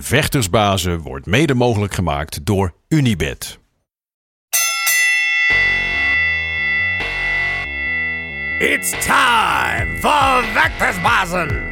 [0.00, 3.58] Vechtersbazen wordt mede mogelijk gemaakt door Unibed.
[8.58, 11.68] It's time for Vectorsbazen!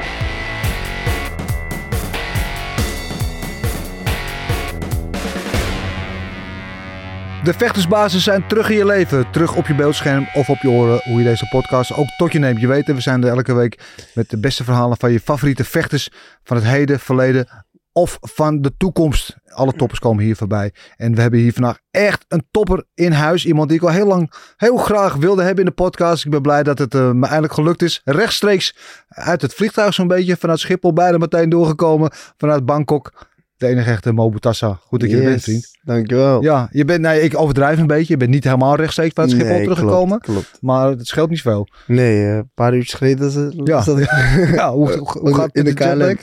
[7.45, 9.31] De vechtersbasis zijn terug in je leven.
[9.31, 11.01] Terug op je beeldscherm of op je oren.
[11.05, 12.61] Hoe je deze podcast ook tot je neemt.
[12.61, 13.79] Je weet, we zijn er elke week
[14.15, 16.09] met de beste verhalen van je favoriete vechters.
[16.43, 17.47] Van het heden, verleden
[17.93, 19.37] of van de toekomst.
[19.45, 20.73] Alle toppers komen hier voorbij.
[20.97, 23.47] En we hebben hier vandaag echt een topper in huis.
[23.47, 26.25] Iemand die ik al heel lang heel graag wilde hebben in de podcast.
[26.25, 28.01] Ik ben blij dat het uh, me eindelijk gelukt is.
[28.05, 28.77] Rechtstreeks
[29.09, 30.37] uit het vliegtuig zo'n beetje.
[30.37, 32.11] Vanuit Schiphol bijna meteen doorgekomen.
[32.37, 33.31] Vanuit Bangkok.
[33.57, 34.79] De enige echte Mobutassa.
[34.81, 35.71] Goed dat je er bent, vriend.
[35.83, 36.43] Dankjewel.
[36.43, 38.13] Ja, je bent, nee, ik overdrijf een beetje.
[38.13, 40.21] Je bent niet helemaal rechtstreeks vanuit Schiphol Nee, teruggekomen.
[40.21, 40.63] Klopt, klopt.
[40.63, 41.69] Maar het scheelt niet veel.
[41.87, 43.35] Nee, eh, een paar uurtjes geleden is
[43.87, 44.09] het.
[44.55, 46.17] Ja, hoe, hoe, hoe gaat het in de de.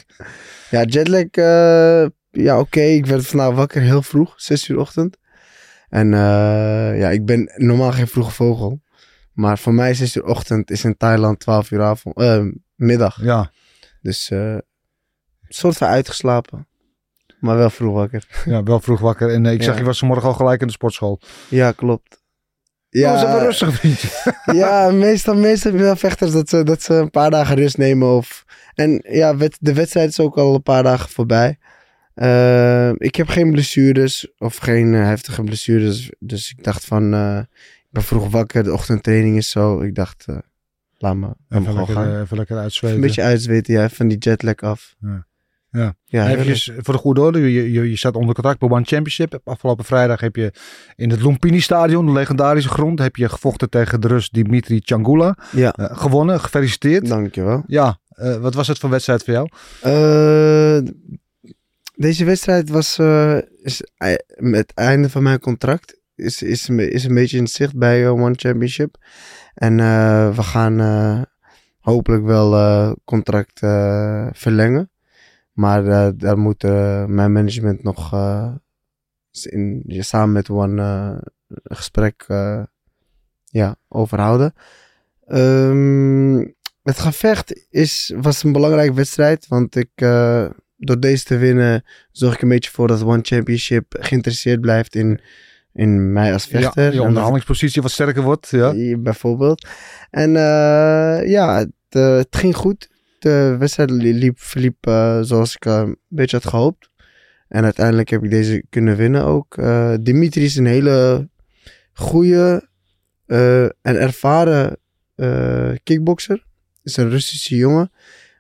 [0.70, 1.24] Ja, jetlag.
[1.24, 2.80] eh, ja, oké.
[2.82, 4.34] Ik werd vandaag wakker heel vroeg.
[4.36, 5.18] 6 uur ochtend.
[5.90, 8.82] En eh, ja, ik ben normaal geen vroege vogel.
[9.34, 13.22] Maar voor mij 6 uur ochtend is in Thailand 12 uur avond, eh, middag.
[13.24, 13.52] Ja,
[14.02, 14.32] Dus
[15.48, 16.68] soort van uitgeslapen.
[17.40, 18.28] Maar wel vroeg wakker.
[18.46, 19.30] ja, wel vroeg wakker.
[19.34, 19.66] En ik Ja.
[19.66, 21.20] zag, je was vanmorgen al gelijk in de sportschool.
[21.50, 22.19] Ja, klopt.
[22.90, 24.08] Ja, was even rustig, vriendje.
[24.62, 27.78] ja, meestal, meestal heb je wel vechters dat ze, dat ze een paar dagen rust
[27.78, 28.08] nemen.
[28.16, 31.58] Of, en ja, de wedstrijd is ook al een paar dagen voorbij.
[32.14, 36.12] Eh, ik heb geen blessures of geen eh, heftige blessures.
[36.20, 39.82] Dus ik dacht van, eh, ik ben vroeg wakker, de ochtendtraining is zo.
[39.82, 40.26] Ik dacht,
[40.98, 42.22] laat me, laat me Even lekker, gaan.
[42.22, 42.98] even lekker uitzweten.
[42.98, 44.96] Een beetje uitzweten, ja, van die jetlag af.
[45.00, 45.28] Ja.
[45.72, 45.96] Ja.
[46.06, 49.40] Even voor de goede orde, je, je, je staat onder contract bij One Championship.
[49.44, 50.54] Afgelopen vrijdag heb je
[50.96, 55.38] in het Lumpini Stadion, de legendarische grond, heb je gevochten tegen de Rus Dimitri Changula.
[55.52, 57.08] Ja, Eh, gewonnen, gefeliciteerd.
[57.08, 57.64] dankjewel.
[57.68, 59.50] Ja, eh, wat was het voor wedstrijd voor jou?
[59.82, 60.92] Eh,
[61.96, 63.00] deze wedstrijd was
[63.64, 63.82] is,
[64.38, 65.98] met het einde van mijn contract.
[66.16, 68.96] Is, is, een- is een beetje in zicht bij One Championship.
[69.54, 69.76] En
[70.36, 71.26] we gaan
[71.80, 73.60] hopelijk wel contract
[74.38, 74.90] verlengen.
[75.54, 78.54] Maar eh, daar moet eh, mijn management nog eh,
[79.44, 80.82] in, samen met One
[81.48, 82.26] een gesprek
[83.46, 84.54] ja, over houden.
[85.28, 86.38] Ehm,
[86.84, 89.48] het gevecht is, was een belangrijke wedstrijd.
[89.48, 89.90] Want ik,
[90.78, 95.22] door deze te winnen, zorg ik een beetje voor dat One Championship geïnteresseerd blijft in,
[95.74, 96.84] in mij als vechter.
[96.84, 98.48] Ja, je onderhandelingspositie wat sterker wordt.
[98.50, 98.98] Ja.
[98.98, 99.68] bijvoorbeeld.
[100.10, 100.32] En
[101.30, 101.72] ja, het,
[102.04, 102.90] het ging goed.
[103.20, 106.90] De wedstrijd li- liep, verliep eh, zoals ik eh, een beetje had gehoopt.
[107.48, 109.58] En uiteindelijk heb ik deze kunnen winnen ook.
[109.58, 111.30] Eh, Dimitri is een hele
[111.94, 112.70] goede
[113.26, 114.78] eh, en ervaren
[115.16, 116.46] eh, kickbokser.
[116.84, 117.92] Is een Russische jongen.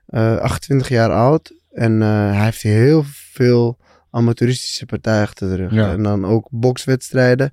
[0.06, 1.53] eh 28 jaar oud.
[1.72, 3.78] En eh, hij heeft heel veel
[4.12, 5.72] amateuristische partijen achter de rug.
[5.73, 5.91] Ja.
[5.91, 7.51] En dan ook bokswedstrijden.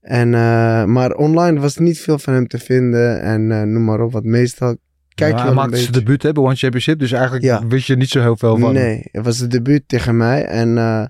[0.00, 3.20] En, eh, maar online was niet veel van hem te vinden.
[3.22, 4.76] En eh, noem maar op, wat meestal
[5.14, 6.98] kijk Ja, hij maakte zijn debuut hè, bij One Championship.
[6.98, 7.66] Dus eigenlijk Ja.
[7.66, 8.72] wist je niet zo heel veel van.
[8.72, 10.44] Nee, het was het debuut tegen mij.
[10.44, 11.06] En eh,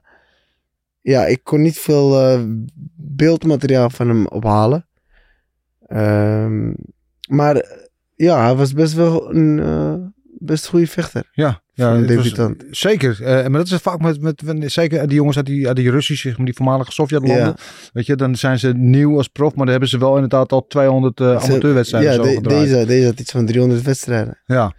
[1.01, 2.41] ja, ik kon niet veel eh,
[2.97, 4.87] beeldmateriaal van hem ophalen.
[5.87, 6.73] Ehm,
[7.29, 7.67] maar
[8.15, 9.95] ja, hij was best wel een eh,
[10.39, 11.29] best goede vechter.
[11.33, 12.65] Ja, ja was- debutant.
[12.71, 13.23] zeker.
[13.23, 15.91] Eh, maar dat is vaak met, met, met- zeker die jongens uit die, uit die
[15.91, 17.47] Russische, die voormalige Sovjetlanden.
[17.47, 17.55] Ja.
[17.93, 20.67] Weet je, dan zijn ze nieuw als prof, maar dan hebben ze wel inderdaad al
[20.67, 22.69] 200 eh, Ze- amateurwedstrijden Ja, zo de- gedraaid.
[22.71, 24.39] deze, deze had iets van 300 wedstrijden.
[24.47, 24.73] Ja,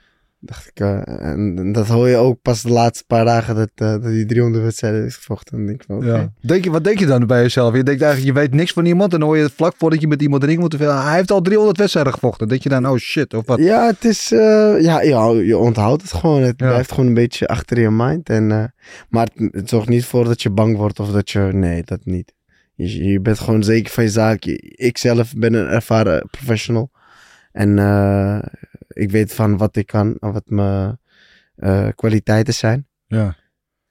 [0.46, 0.80] Dacht ik.
[0.80, 4.26] eh, en dat hoor je ook pas de laatste paar dagen dat, eh, dat hij
[4.26, 5.58] 300 wedstrijden heeft gevochten.
[5.58, 6.32] En denk ik van, ja.
[6.42, 7.76] Denk je, wat denk je dan bij jezelf?
[7.76, 10.02] Je denkt eigenlijk, je weet niks van iemand en dan hoor je het vlak voordat
[10.02, 10.78] je met iemand ring moet.
[10.80, 12.48] Hij heeft al 300 wedstrijden gevochten.
[12.48, 13.60] Denk je dan, oh shit, of wat?
[13.60, 14.32] Ja, het is.
[14.32, 16.42] eh, ja, ja, je onthoudt het gewoon.
[16.42, 16.68] Het Ja.
[16.68, 18.30] blijft gewoon een beetje achter je mind.
[18.30, 18.74] En,
[19.10, 21.40] maar het, het zorgt niet voor dat je bang wordt of dat je.
[21.40, 22.34] Nee, dat niet.
[22.76, 24.46] Je, je bent gewoon zeker van je zaak.
[24.76, 26.90] Ik zelf ben een ervaren professional.
[27.54, 28.40] En eh,
[28.88, 31.00] ik weet van wat ik kan en wat mijn
[31.56, 32.88] eh, kwaliteiten zijn.
[33.08, 33.36] Ja.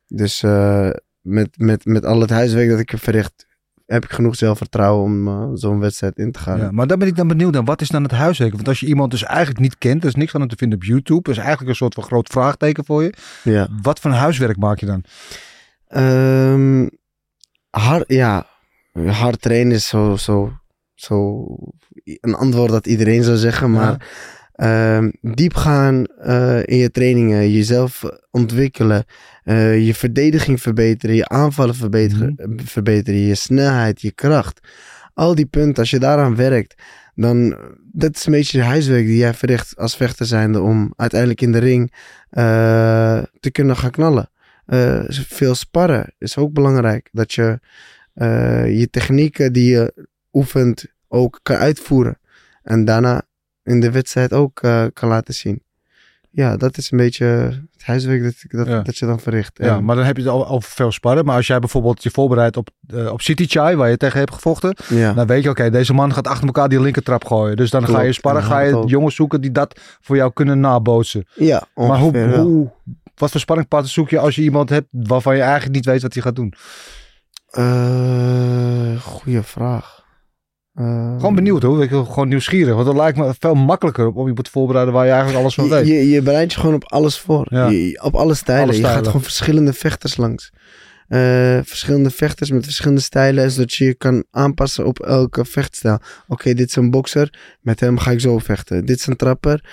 [0.06, 3.46] Dus eh, met, met, met al het huiswerk dat ik heb verricht,
[3.86, 6.58] heb ik genoeg zelfvertrouwen om zo'n wedstrijd in te gaan.
[6.58, 8.52] Ja, maar dan ben ik dan benieuwd naar wat is dan het huiswerk?
[8.52, 10.78] Want als je iemand dus eigenlijk niet kent, er is niks van hem te vinden
[10.78, 11.30] op YouTube.
[11.30, 13.14] Is eigenlijk een soort van groot vraagteken voor je.
[13.44, 13.68] Ja.
[13.82, 15.04] Wat voor huiswerk maak je dan?
[15.88, 16.88] Ehm,
[17.70, 18.46] hard, ja,
[18.92, 20.52] hard trainen is zo, zo,
[21.02, 21.46] zo
[22.02, 23.70] een antwoord dat iedereen zou zeggen.
[23.70, 24.08] Maar
[24.52, 29.04] ehm, diep gaan eh, in je trainingen, jezelf ontwikkelen,
[29.44, 34.60] eh, je verdediging verbeteren, je aanvallen verbeteren, verbeteren, je snelheid, je kracht.
[35.14, 36.82] Al die punten, als je daaraan werkt,
[37.14, 37.56] dan
[37.92, 41.52] dat is een beetje de huiswerk die jij verricht als vechter zijnde om uiteindelijk in
[41.52, 41.92] de ring
[42.30, 44.30] eh, te kunnen gaan knallen.
[44.66, 47.08] Eh, veel sparren is ook belangrijk.
[47.12, 47.60] Dat je
[48.14, 52.18] eh, je technieken die je oefent ook kan uitvoeren.
[52.62, 53.22] En daarna
[53.62, 55.62] in de wedstrijd ook eh, kan laten zien.
[56.30, 57.24] Ja, dat is een beetje
[57.72, 58.80] het huiswerk dat, dat, Ja.
[58.82, 59.50] dat je dan verricht.
[59.54, 61.24] Ja, En- maar dan heb je al over veel sparren.
[61.24, 64.34] Maar als jij bijvoorbeeld je voorbereidt op, eh, op City Chai, waar je tegen hebt
[64.34, 64.76] gevochten.
[64.88, 65.12] ja.
[65.12, 67.56] Dan weet je, oké, deze man gaat achter elkaar die linkertrap gooien.
[67.56, 70.60] Dus dan ga je sparren, en ga je jongens zoeken die dat voor jou kunnen
[70.60, 71.26] nabootsen.
[71.34, 72.70] ja, maar hoe, hoe,
[73.14, 76.14] wat voor sparringpartners zoek je als je iemand hebt waarvan je eigenlijk niet weet wat
[76.14, 76.54] hij gaat doen?
[77.50, 80.01] Eh, goeie vraag.
[80.72, 82.74] Eh, Gewoon benieuwd hoor, ik wil gewoon nieuwsgierig.
[82.74, 85.68] Want dat lijkt me veel makkelijker om je te voorbereiden waar je eigenlijk alles van
[85.68, 85.86] weet.
[85.86, 87.46] je, je bereidt je gewoon op alles voor.
[87.50, 87.68] Ja.
[87.68, 88.64] Je- op alle stijlen.
[88.68, 90.52] Alle Je gaat gewoon verschillende vechters langs.
[91.08, 91.18] Eh,
[91.64, 93.50] verschillende vechters met verschillende stijlen.
[93.50, 95.98] Zodat je je kan aanpassen op elke vechtstijl.
[96.28, 97.56] Oké, dit is een bokser.
[97.60, 98.84] Met hem ga ik zo vechten.
[98.84, 99.64] Dit is een trapper.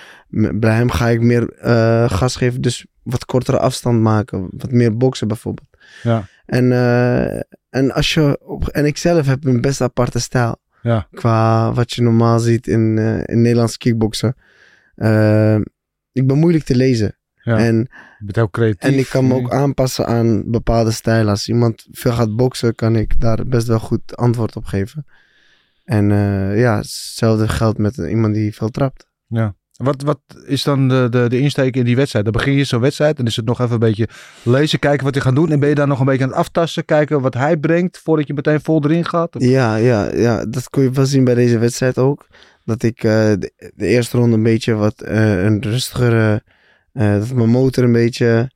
[0.54, 2.60] Bij hem ga ik meer eh, gas geven.
[2.60, 4.48] Dus wat kortere afstand maken.
[4.50, 5.68] Wat meer boksen bijvoorbeeld.
[6.02, 6.26] Ja.
[6.46, 10.56] En, eh, en, als je op, en ik zelf heb een best aparte stijl.
[10.82, 11.08] Ja.
[11.12, 14.34] Qua wat je normaal ziet in, eh, in Nederlands kickboksen.
[14.94, 15.56] Eh,
[16.12, 17.18] ik ben moeilijk te lezen.
[17.42, 17.58] Ja.
[17.58, 17.76] En,
[18.18, 18.90] Je bent heel creatief.
[18.90, 21.30] en ik kan me ook aanpassen aan bepaalde stijlen.
[21.30, 25.06] Als iemand veel gaat boksen, kan ik daar best wel goed antwoord op geven.
[25.84, 29.08] En eh, ja, hetzelfde geldt met iemand die veel trapt.
[29.82, 32.24] Wat, wat is dan de, de, de insteek in die wedstrijd?
[32.24, 34.08] Dan begin je zo'n wedstrijd en is het nog even een beetje
[34.42, 35.50] lezen, kijken wat hij gaat doen.
[35.50, 38.26] En ben je daar nog een beetje aan het aftasten, kijken wat hij brengt voordat
[38.26, 39.34] je meteen vol erin gaat?
[39.38, 42.26] Ja, ja, ja, dat kon je wel zien bij deze wedstrijd ook.
[42.64, 43.32] Dat ik eh,
[43.74, 46.42] de, eerste ronde een beetje wat eh, een rustigere,
[46.92, 48.50] eh, dat mijn motor een beetje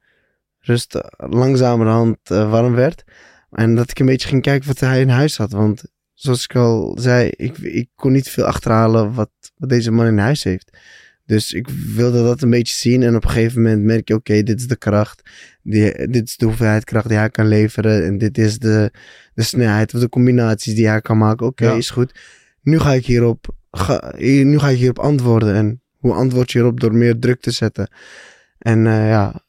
[0.59, 3.05] rust, langzamerhand warm werd.
[3.51, 5.53] En dat ik een beetje ging kijken wat hij in huis had.
[5.53, 5.83] Want
[6.15, 10.19] zoals ik al zei, ik, ik kon niet veel achterhalen wat, wat deze man in
[10.19, 10.79] huis heeft.
[11.27, 13.03] Dus ik wilde dat een beetje zien.
[13.03, 15.31] En op een gegeven moment merk je, oké, dit is de kracht.
[15.63, 18.05] Die, dit is de hoeveelheid kracht die hij kan leveren.
[18.05, 18.91] En dit is de,
[19.35, 21.47] de snelheid of de combinaties die hij kan maken.
[21.47, 21.73] Oké, Ja.
[21.73, 22.21] is goed.
[22.63, 25.55] Nu ga ik hierop, ga, nu ga ik hierop antwoorden.
[25.55, 26.81] En hoe antwoord je hierop?
[26.81, 27.89] Door meer druk te zetten.
[28.59, 29.43] En eh, ja,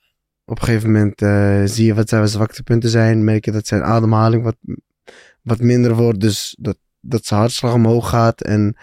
[0.45, 3.23] op een gegeven moment eh, zie je wat zijn zwaktepunten zijn.
[3.23, 4.55] Merk je dat zijn ademhaling wat,
[5.41, 6.19] wat minder wordt.
[6.19, 8.41] Dus dat, dat zijn hartslag omhoog gaat.
[8.41, 8.77] En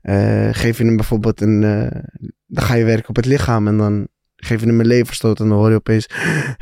[0.00, 1.64] eh, geef je hem bijvoorbeeld een...
[1.64, 2.00] eh,
[2.46, 3.68] dan ga je werken op het lichaam.
[3.68, 5.40] En dan geef je hem een leverstoot.
[5.40, 6.08] En dan hoor je opeens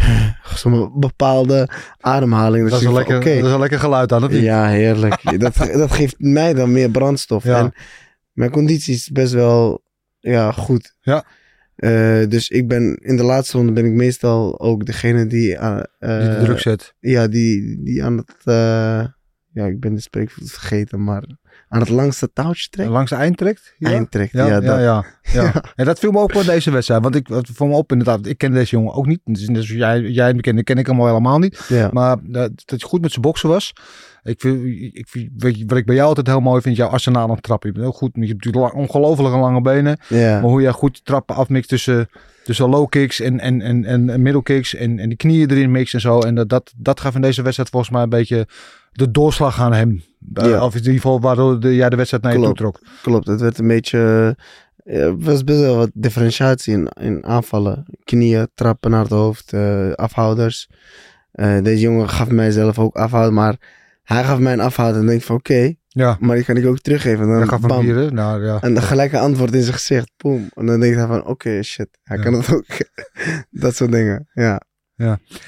[0.54, 1.68] zo'n bepaalde
[2.00, 2.68] ademhaling.
[2.68, 4.42] Dat is, een lekker, dat is een lekker geluid aan, of niet?
[4.42, 5.20] ja, heerlijk.
[5.40, 7.44] dat, dat geeft mij dan meer brandstof.
[7.44, 7.58] Ja.
[7.58, 7.72] En
[8.32, 9.84] mijn conditie is best wel
[10.18, 10.96] ja, goed.
[11.00, 11.24] Ja.
[11.76, 15.58] Eh, dus ik ben in de laatste ronde ben ik meestal ook degene die, Die
[15.98, 16.94] de druk zet.
[17.00, 18.34] ja, die, die aan het,
[19.52, 21.22] ja, ik ben de spreekwoord vergeten, maar
[21.68, 22.90] aan het langste touwtje trekt.
[22.90, 23.74] Langs de eind trekt?
[23.78, 23.90] Ja?
[23.90, 25.04] Eind trekt, Ja, ja, ja, dat.
[25.76, 27.02] ja, dat viel me ook bij deze wedstrijd.
[27.02, 28.26] Want ik viel me op inderdaad.
[28.26, 29.20] Ik ken deze jongen ook niet.
[29.24, 31.64] Dus jij, jij hem kent, ken ik hem al helemaal niet.
[31.68, 31.90] Ja.
[31.92, 33.72] Maar eh, dat hij goed met zijn boksen was.
[34.22, 36.88] Ik vind, ik vind, weet je, wat ik bij jou altijd heel mooi vind, jouw
[36.88, 37.68] arsenaal aan trappen.
[37.68, 38.10] Je bent heel goed.
[38.14, 39.98] Je hebt natuurlijk ongelofelijke lange benen.
[40.08, 40.40] ja.
[40.40, 42.08] Maar hoe jij goed trappen afmixt tussen,
[42.44, 44.74] tussen low kicks en, en, en, en, en middle kicks.
[44.74, 46.20] En, en die knieën erin mixt en zo.
[46.20, 48.46] En dat, dat, dat gaf in deze wedstrijd volgens mij een beetje
[48.96, 50.02] de doorslag aan hem.
[50.34, 50.64] Eh, Ja.
[50.64, 52.76] Of in ieder geval waardoor de, jij de wedstrijd naar je toe Klopt.
[52.78, 52.88] trok.
[53.02, 53.98] Klopt, het werd een beetje.
[53.98, 57.84] eh, Er was best wel wat differentiatie in, in aanvallen.
[58.04, 60.68] Knieën, trappen naar het hoofd, eh, afhouders.
[61.62, 63.56] Deze jongen gaf mij zelf ook afhouden, maar
[64.02, 66.78] hij gaf mij een afhouden en denk van oké, Ja, maar die kan ik ook
[66.78, 67.24] teruggeven.
[67.24, 67.82] En dan, gaf bam.
[67.82, 68.14] vieren.
[68.14, 68.60] Nou ja.
[68.60, 70.48] En dan gelijk een antwoord in zijn gezicht, boom.
[70.54, 72.22] En dan denkt hij van oké, shit, hij Ja.
[72.22, 72.64] kan het ook.
[73.50, 74.60] dat soort dingen, ja.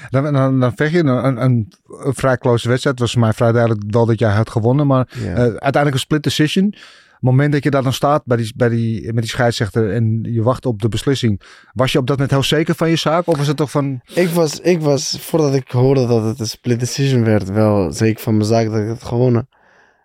[0.09, 2.99] Dan, dan, dan vecht je een, een, vrij close wedstrijd.
[2.99, 4.87] Het was voor mij vrij duidelijk wel dat jij had gewonnen.
[4.87, 5.33] Maar ja.
[5.33, 6.75] eh, uiteindelijk een split decision.
[7.19, 10.19] Het moment dat je daar dan staat bij die, bij die, met die scheidsrechter en
[10.23, 11.41] je wacht op de beslissing.
[11.73, 13.27] Was je op dat moment heel zeker van je zaak?
[13.27, 14.01] Of was het toch van...
[14.13, 18.23] Ik was, ik was, voordat ik hoorde dat het een split decision werd, wel zeker
[18.23, 19.49] van mijn zaak dat ik het gewonnen.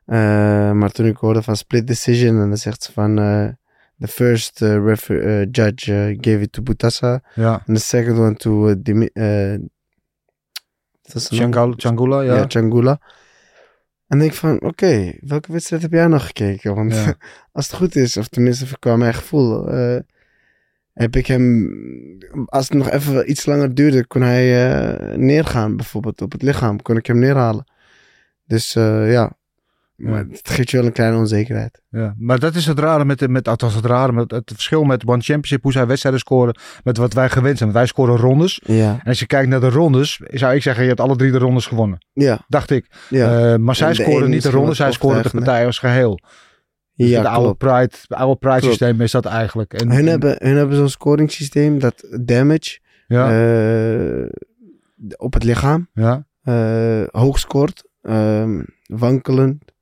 [0.07, 0.17] Eh,
[0.73, 3.49] maar toen ik hoorde van split decision, en dan zegt ze van, eh
[3.99, 8.35] the first refer- eh, judge eh, gave it to Butassa, Ja, and the second one
[8.35, 9.59] to uh, Dimi- de
[11.03, 11.53] naam?
[11.53, 12.35] Changula, Changula ja.
[12.37, 12.45] ja.
[12.49, 13.01] Changula.
[14.07, 16.75] En denk ik van, oké, welke wedstrijd heb jij nog gekeken?
[16.75, 17.15] Want Ja.
[17.53, 19.99] als het goed is, of tenminste qua mijn gevoel, eh,
[20.93, 21.71] heb ik hem,
[22.47, 26.83] als het nog even iets langer duurde, kon hij eh, neergaan, bijvoorbeeld op het lichaam,
[26.83, 27.65] kon ik hem neerhalen.
[28.47, 29.37] Dus eh, ja,
[29.97, 31.83] maar het geeft je wel een kleine onzekerheid.
[31.91, 35.07] Ja, maar dat is het rare met, met althans het rare, met het verschil met
[35.07, 37.69] One Championship, hoe zij wedstrijden scoren, met wat wij gewend zijn.
[37.73, 38.61] Want wij scoren rondes.
[38.65, 41.31] Ja, En als je kijkt naar de rondes, zou ik zeggen, je hebt alle drie
[41.33, 42.07] de rondes gewonnen.
[42.13, 42.87] ja, Dacht ik.
[43.11, 43.53] ja.
[43.53, 46.19] Eh, maar zij scoren niet de rondes, zij scoren de partij als geheel.
[46.97, 47.55] Dus ja de oude.
[47.55, 48.75] Pride, het oude Pride Klopt.
[48.75, 49.73] systeem is dat eigenlijk.
[49.73, 54.27] En, Hun hebben, hun hebben zo'n scoringssysteem dat damage ja, eh,
[55.17, 59.74] op het lichaam ja, eh, hoog scoort, ehm, wankelen eh,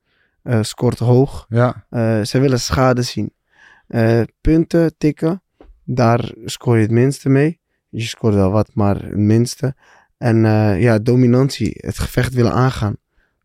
[0.60, 1.46] scoort hoog.
[1.48, 3.32] ja, Eh, ze willen schade zien.
[3.86, 5.42] Eh, punten tikken,
[5.84, 7.60] daar scoor je het minste mee.
[7.88, 9.74] Je scoort wel wat, maar het minste.
[10.18, 12.96] En eh, ja, dominantie, het gevecht willen aangaan.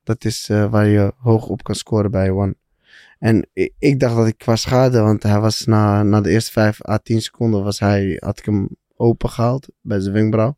[0.03, 2.55] Dat is eh, waar je hoog op kan scoren bij One.
[3.19, 6.51] En ik, ik dacht dat ik qua schade, want hij was na, na de eerste
[6.51, 10.57] 5 à 10 seconden was hij, had ik hem open gehaald bij zijn wenkbrauw.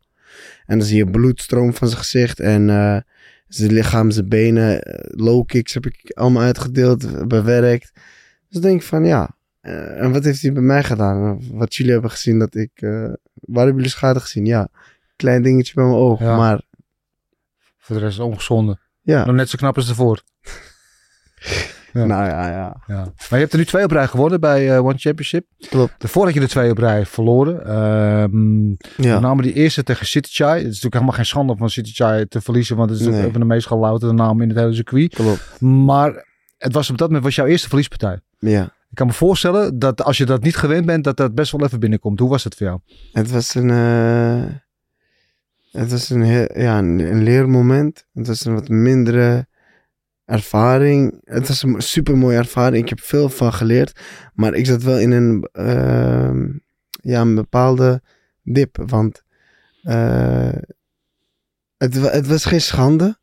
[0.66, 2.96] En dan zie je bloedstroom van zijn gezicht en eh,
[3.50, 7.92] zijn lichaam, zijn benen, eh, low kicks heb ik allemaal uitgedeeld, bewerkt.
[8.48, 11.40] Dus denk ik van ja, eh, en wat heeft hij bij mij gedaan?
[11.52, 12.90] Wat jullie hebben gezien dat ik, eh,
[13.34, 14.46] waar hebben jullie schade gezien?
[14.46, 14.68] Ja,
[15.16, 16.36] klein dingetje bij mijn oog, Ja.
[16.36, 16.62] maar
[17.78, 18.80] voor de rest ongezonden.
[19.02, 19.24] ja.
[19.24, 20.22] Nog net zo knap als ervoor.
[21.92, 22.04] Ja.
[22.04, 22.96] Nou ja, ja, Ja.
[23.04, 25.46] Maar je hebt er nu twee op rij gewonnen bij eh, One Championship.
[25.68, 25.94] klopt.
[25.98, 27.56] Daarvoor had je er twee op rij verloren.
[28.96, 30.52] Met Ja, name die eerste tegen City Chai.
[30.52, 32.76] Het is natuurlijk helemaal geen schande om van City Chai te verliezen.
[32.76, 33.24] Want het is Nee.
[33.24, 35.14] een van de meest gelouterde namen in het hele circuit.
[35.14, 35.60] klopt.
[35.60, 36.26] Maar
[36.58, 38.20] het was op dat moment was jouw eerste verliespartij.
[38.38, 41.52] Ja, Ik kan me voorstellen dat als je dat niet gewend bent, dat dat best
[41.52, 42.18] wel even binnenkomt.
[42.20, 42.80] Hoe was het voor jou?
[43.12, 44.42] het was een, eh,
[45.80, 48.06] het was een, heel, ja, een, een leermoment.
[48.12, 49.46] Het was een wat mindere
[50.30, 51.20] ervaring.
[51.24, 52.82] Het was een super mooie ervaring.
[52.82, 54.00] Ik heb veel van geleerd.
[54.34, 56.46] Maar ik zat wel in een, ehm,
[56.90, 58.02] ja, een bepaalde
[58.42, 58.76] dip.
[58.86, 59.22] Want
[59.82, 60.52] eh,
[61.76, 63.18] het, het was geen schande.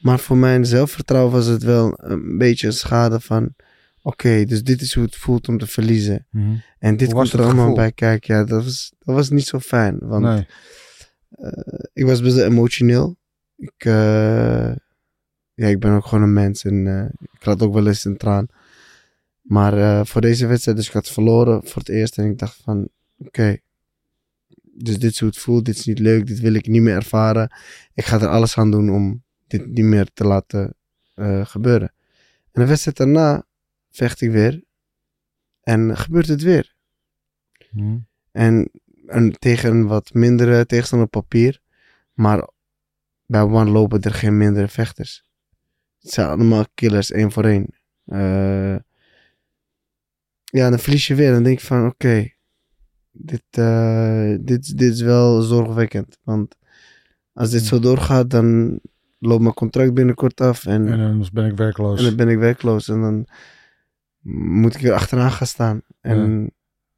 [0.00, 3.54] Maar voor mijn zelfvertrouwen was het wel een beetje een schade van...
[4.02, 6.26] Oké, dus dit is hoe het voelt om te verliezen.
[6.78, 7.74] En dit komt er allemaal gevoel?
[7.74, 8.34] bij kijken.
[8.36, 9.98] Ja, dat was, dat was niet zo fijn.
[10.00, 10.46] Want Nee.
[11.92, 13.16] ik was best emotioneel.
[13.56, 14.70] Ik, eh,
[15.58, 18.16] ja, ik ben ook gewoon een mens en eh, ik had ook wel eens een
[18.16, 18.46] traan.
[19.40, 22.60] Maar eh, voor deze wedstrijd, dus ik had verloren voor het eerst en ik dacht
[22.64, 22.88] van,
[23.18, 23.58] oké,
[24.62, 26.94] dus dit is hoe het voelt, dit is niet leuk, dit wil ik niet meer
[26.94, 27.52] ervaren.
[27.94, 30.74] Ik ga er alles aan doen om dit niet meer te laten
[31.14, 31.92] eh, gebeuren.
[32.52, 33.46] En de wedstrijd daarna
[33.90, 34.64] vecht ik weer
[35.60, 36.74] en gebeurt het weer.
[37.70, 37.98] Hm.
[38.32, 38.70] En,
[39.06, 41.60] en tegen een wat mindere tegenstander op papier.
[42.12, 42.48] Maar
[43.26, 45.27] bij One lopen er geen mindere vechters.
[46.08, 47.66] Het zijn allemaal killers, één voor één.
[48.04, 48.76] Eh,
[50.44, 51.32] ja, dan verlies je weer.
[51.32, 52.28] Dan denk ik van, oké.
[53.10, 56.18] dit, eh, dit, dit is wel zorgwekkend.
[56.22, 56.56] Want
[57.32, 58.80] als dit zo doorgaat, dan
[59.18, 60.66] loopt mijn contract binnenkort af.
[60.66, 61.98] En, En dan ben ik werkloos.
[61.98, 62.88] en dan ben ik werkloos.
[62.88, 63.26] En dan
[64.52, 65.82] moet ik weer achteraan gaan staan.
[66.00, 66.50] En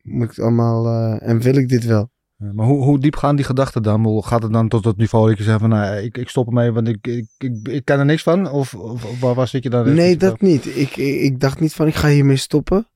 [0.02, 0.86] moet ik allemaal...
[0.86, 2.10] eh, en wil ik dit wel?
[2.40, 4.22] Ja, Maar hoe, hoe diep gaan die gedachten dan?
[4.22, 6.70] Gaat het dan tot het niveau dat je zegt van nou, ik, ik stop ermee,
[6.70, 8.50] want ik, ik, ik, ik kan er niks van?
[8.50, 8.72] Of,
[9.20, 9.94] waar, waar zit je dan?
[9.94, 10.66] Nee, dat niet.
[10.66, 12.86] Ik, ik, ik dacht niet van ik ga hiermee stoppen.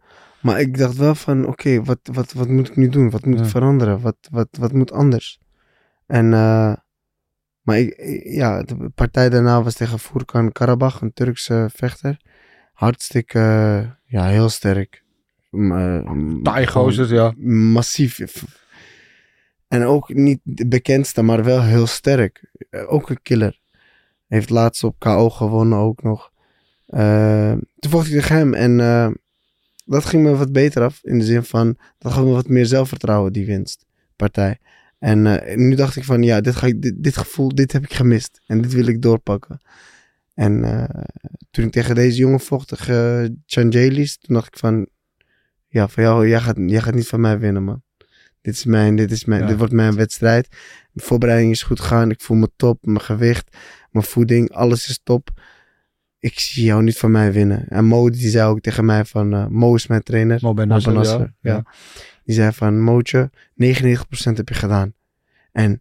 [0.40, 3.10] Maar ik dacht wel van oké, wat, wat, wat moet ik nu doen?
[3.10, 3.44] Wat moet Ja.
[3.44, 4.00] veranderen?
[4.00, 5.38] Wat, wat, wat moet anders?
[6.06, 6.72] En eh,
[7.62, 12.20] maar ik, ik- ja, de partij daarna was tegen Furkan Karabach, een Turkse vechter.
[12.72, 15.02] Hartstikke, eh, ja, heel sterk.
[15.50, 16.10] Eh,
[16.42, 17.32] Taai gozer, ja.
[17.72, 18.18] massief.
[19.74, 22.50] En ook niet de bekendste, maar wel heel sterk.
[22.70, 23.60] Eh, Ook een killer.
[24.26, 26.32] Heeft laatst op KO gewonnen ook nog.
[26.86, 29.10] Eh, toen vocht ik tegen hem en eh,
[29.84, 31.00] dat ging me wat beter af.
[31.02, 34.58] In de zin van, dat gaf me wat meer zelfvertrouwen, die winstpartij.
[34.98, 35.22] En
[35.68, 38.40] nu dacht ik van, ja, dit, ga ik, dit, gevoel, dit heb ik gemist.
[38.46, 39.60] En dit wil ik doorpakken.
[40.34, 40.88] En
[41.50, 44.88] toen ik tegen deze jongen vocht, tegen Changelis, toen dacht ik van,
[45.68, 47.82] ja, voor jou, gaat, jij gaat niet van mij winnen, man.
[48.44, 49.46] Dit is mijn, dit is mijn, Ja.
[49.46, 50.48] dit wordt mijn wedstrijd.
[50.92, 52.10] De voorbereiding is goed gegaan.
[52.10, 52.86] Ik voel me top.
[52.86, 53.56] Mijn gewicht,
[53.90, 55.40] mijn voeding, alles is top.
[56.18, 57.68] Ik zie jou niet van mij winnen.
[57.68, 60.38] En Mo, die zei ook tegen mij van, eh, Mo is mijn trainer.
[60.42, 61.34] Mo Ben Nasser, ja.
[61.40, 61.64] ja.
[62.24, 64.94] Die zei van, Mootje, 99% heb je gedaan.
[65.52, 65.80] En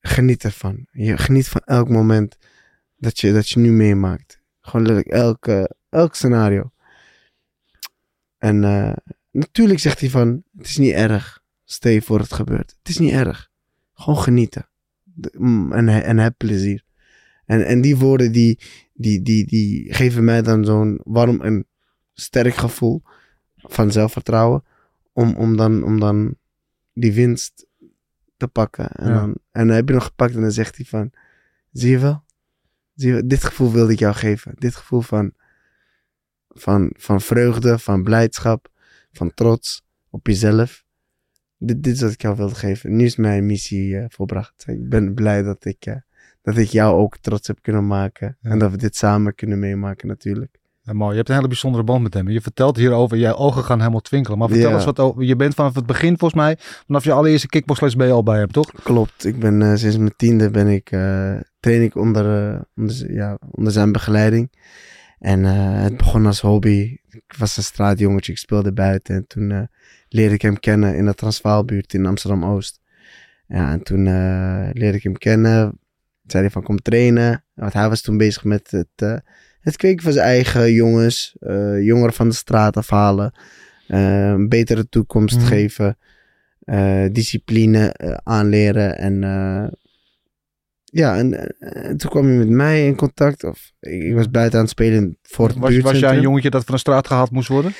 [0.00, 0.86] geniet ervan.
[0.92, 2.36] Je geniet van elk moment
[2.96, 4.40] dat je, dat je nu meemaakt.
[4.60, 6.70] Gewoon letterlijk elke, elk scenario.
[8.38, 8.92] En eh,
[9.30, 11.42] natuurlijk zegt hij van, het is niet erg.
[11.80, 12.74] Je voor het gebeurt.
[12.78, 13.50] Het is niet erg.
[13.94, 14.68] Gewoon genieten.
[15.32, 16.84] Mm, en, en heb plezier.
[17.44, 18.60] En, en die woorden die,
[18.92, 21.66] die, die, die geven mij dan zo'n warm en
[22.14, 23.02] sterk gevoel
[23.56, 24.64] van zelfvertrouwen.
[25.12, 26.36] Om, om, dan, om dan
[26.92, 27.66] die winst
[28.36, 28.88] te pakken.
[28.88, 29.14] En, Ja.
[29.14, 31.10] dan, en dan heb je nog gepakt en dan zegt hij van...
[31.72, 32.24] Zie je wel?
[32.94, 33.28] Zie je wel?
[33.28, 34.52] Dit gevoel wilde ik jou geven.
[34.58, 35.32] Dit gevoel van,
[36.48, 38.68] van, van vreugde, van blijdschap,
[39.12, 40.83] van trots op jezelf.
[41.58, 42.96] Dit, dit is wat ik jou wilde geven.
[42.96, 44.64] Nu is mijn missie eh, volbracht.
[44.66, 45.94] Ik ben blij dat ik, eh,
[46.42, 48.36] dat ik jou ook trots heb kunnen maken.
[48.40, 48.50] Ja.
[48.50, 50.58] En dat we dit samen kunnen meemaken natuurlijk.
[50.82, 51.10] Ja, mooi.
[51.10, 52.28] Je hebt een hele bijzondere band met hem.
[52.28, 54.38] Je vertelt hierover, je ogen gaan helemaal twinkelen.
[54.38, 54.74] Maar vertel Ja.
[54.74, 55.22] eens wat over.
[55.22, 56.56] Je bent vanaf het begin volgens mij,
[56.86, 58.72] vanaf je allereerste kickboxles ben je al bij hem, toch?
[58.82, 59.24] Klopt.
[59.24, 60.88] Ik ben eh, sinds mijn tiende ben ik,
[61.60, 62.24] train ik onder,
[62.76, 64.50] onder, ja, onder zijn begeleiding.
[65.24, 66.96] En eh, het begon als hobby.
[67.10, 69.14] Ik was een straatjongetje, ik speelde buiten.
[69.14, 69.62] En toen eh,
[70.08, 72.80] leerde ik hem kennen in de Transvaalbuurt in Amsterdam-Oost.
[73.46, 75.78] Ja, en toen eh, leerde ik hem kennen.
[76.26, 77.44] Zei hij van kom trainen.
[77.54, 79.22] Want hij was toen bezig met het,
[79.60, 81.36] het kweken van zijn eigen jongens.
[81.80, 83.32] jongeren van de straat afhalen.
[83.86, 85.46] een betere toekomst Mhm.
[85.46, 85.98] geven.
[87.12, 88.98] discipline aanleren.
[88.98, 89.22] En
[90.94, 93.44] ja, en, eh, en toen kwam hij met mij in contact.
[93.44, 96.50] Of, ik, ik was buiten aan het spelen voor het Was, was jij een jongetje
[96.50, 97.72] dat van de straat gehaald moest worden?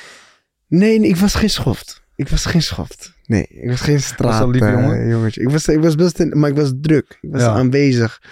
[0.66, 2.02] Nee, nee, ik was geen schoft.
[2.16, 3.12] Ik was geen schoft.
[3.26, 5.08] Nee, ik was geen straat een lieve eh, jongen?
[5.08, 5.40] jongetje.
[5.40, 7.18] Ik was, ik was best, in- maar ik was druk.
[7.20, 7.48] Ik was Ja.
[7.52, 8.22] aanwezig.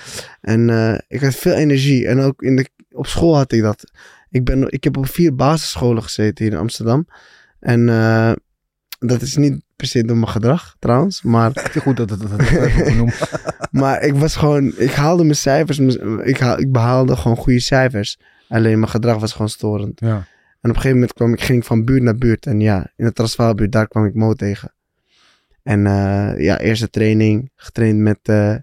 [0.40, 2.06] En eh, ik had veel energie.
[2.06, 3.90] En ook in de, op school had ik dat.
[4.30, 7.06] Ik, ben, ik heb op vier basisscholen gezeten hier in Amsterdam.
[7.60, 8.32] En eh,
[9.02, 11.22] dat is niet per se door mijn gedrag, trouwens.
[11.22, 15.78] Maar goed dat het dat, dat, maar ik was gewoon, ik haalde mijn cijfers,
[16.22, 18.18] ik, haal, ik behaalde gewoon goede cijfers.
[18.48, 20.00] Alleen mijn gedrag was gewoon storend.
[20.00, 20.26] Ja.
[20.60, 22.46] En op een gegeven moment kwam ik, ging ik van buurt naar buurt.
[22.46, 24.72] En ja, in de Transvaalbuurt, daar kwam ik Mo tegen.
[25.62, 28.54] En eh, ja, eerste training, getraind met, eh,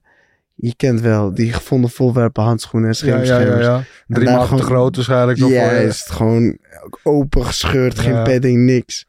[0.56, 3.84] je kent wel, die gevonden voorwerpen, handschoenen en Ja, ja, ja.
[4.08, 5.40] Drie maanden te groot waarschijnlijk.
[5.40, 5.66] nog voor je.
[5.66, 6.58] Juist, gewoon
[7.04, 9.08] open gescheurd, geen padding, niks.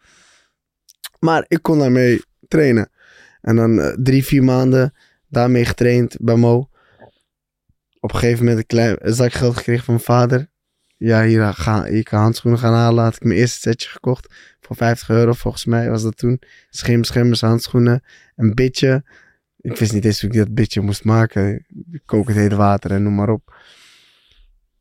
[1.21, 2.91] Maar ik kon daarmee trainen.
[3.41, 4.95] En dan eh, drie, vier maanden
[5.29, 6.69] daarmee getraind bij Mo.
[8.01, 10.49] Op een gegeven moment een klein een zak geld gekregen van mijn vader.
[10.97, 13.05] Ja, hier, ga, hier kan handschoenen gaan halen.
[13.05, 14.35] Had ik mijn eerste setje gekocht.
[14.61, 16.43] Voor 50 euro volgens mij was dat toen.
[16.71, 18.03] Schermbeschermers, handschoenen.
[18.37, 19.05] Een bitje.
[19.61, 21.67] Ik wist niet eens hoe ik dat bitje moest maken.
[22.05, 23.55] Kokend heet water en noem maar op.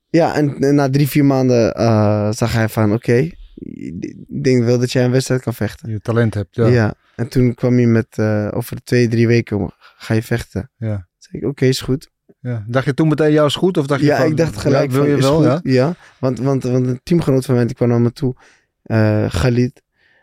[0.10, 2.94] Ja, en, en na drie, vier maanden eh, zag hij van...
[2.94, 5.90] Oké, ik denk wel dat jij een wedstrijd kan vechten.
[5.90, 6.56] Je talent hebt.
[6.56, 6.68] Ja.
[6.68, 6.94] Ja.
[7.16, 8.08] En toen kwam hij met...
[8.18, 10.72] eh, over twee, drie weken ga je vechten.
[10.78, 11.08] Ja.
[11.18, 12.10] Zeg ik, oké, is goed.
[12.40, 12.66] Ja.
[12.68, 13.78] Dacht je toen meteen jou is goed?
[13.78, 15.36] Of dacht je Ja, van, ik dacht gelijk ja, wil je wel?
[15.36, 15.44] goed.
[15.46, 15.60] Ja?
[15.64, 18.36] Ja, want, want, want een teamgenoot van mij, die kwam naar me toe.
[18.84, 19.82] eh Khalid.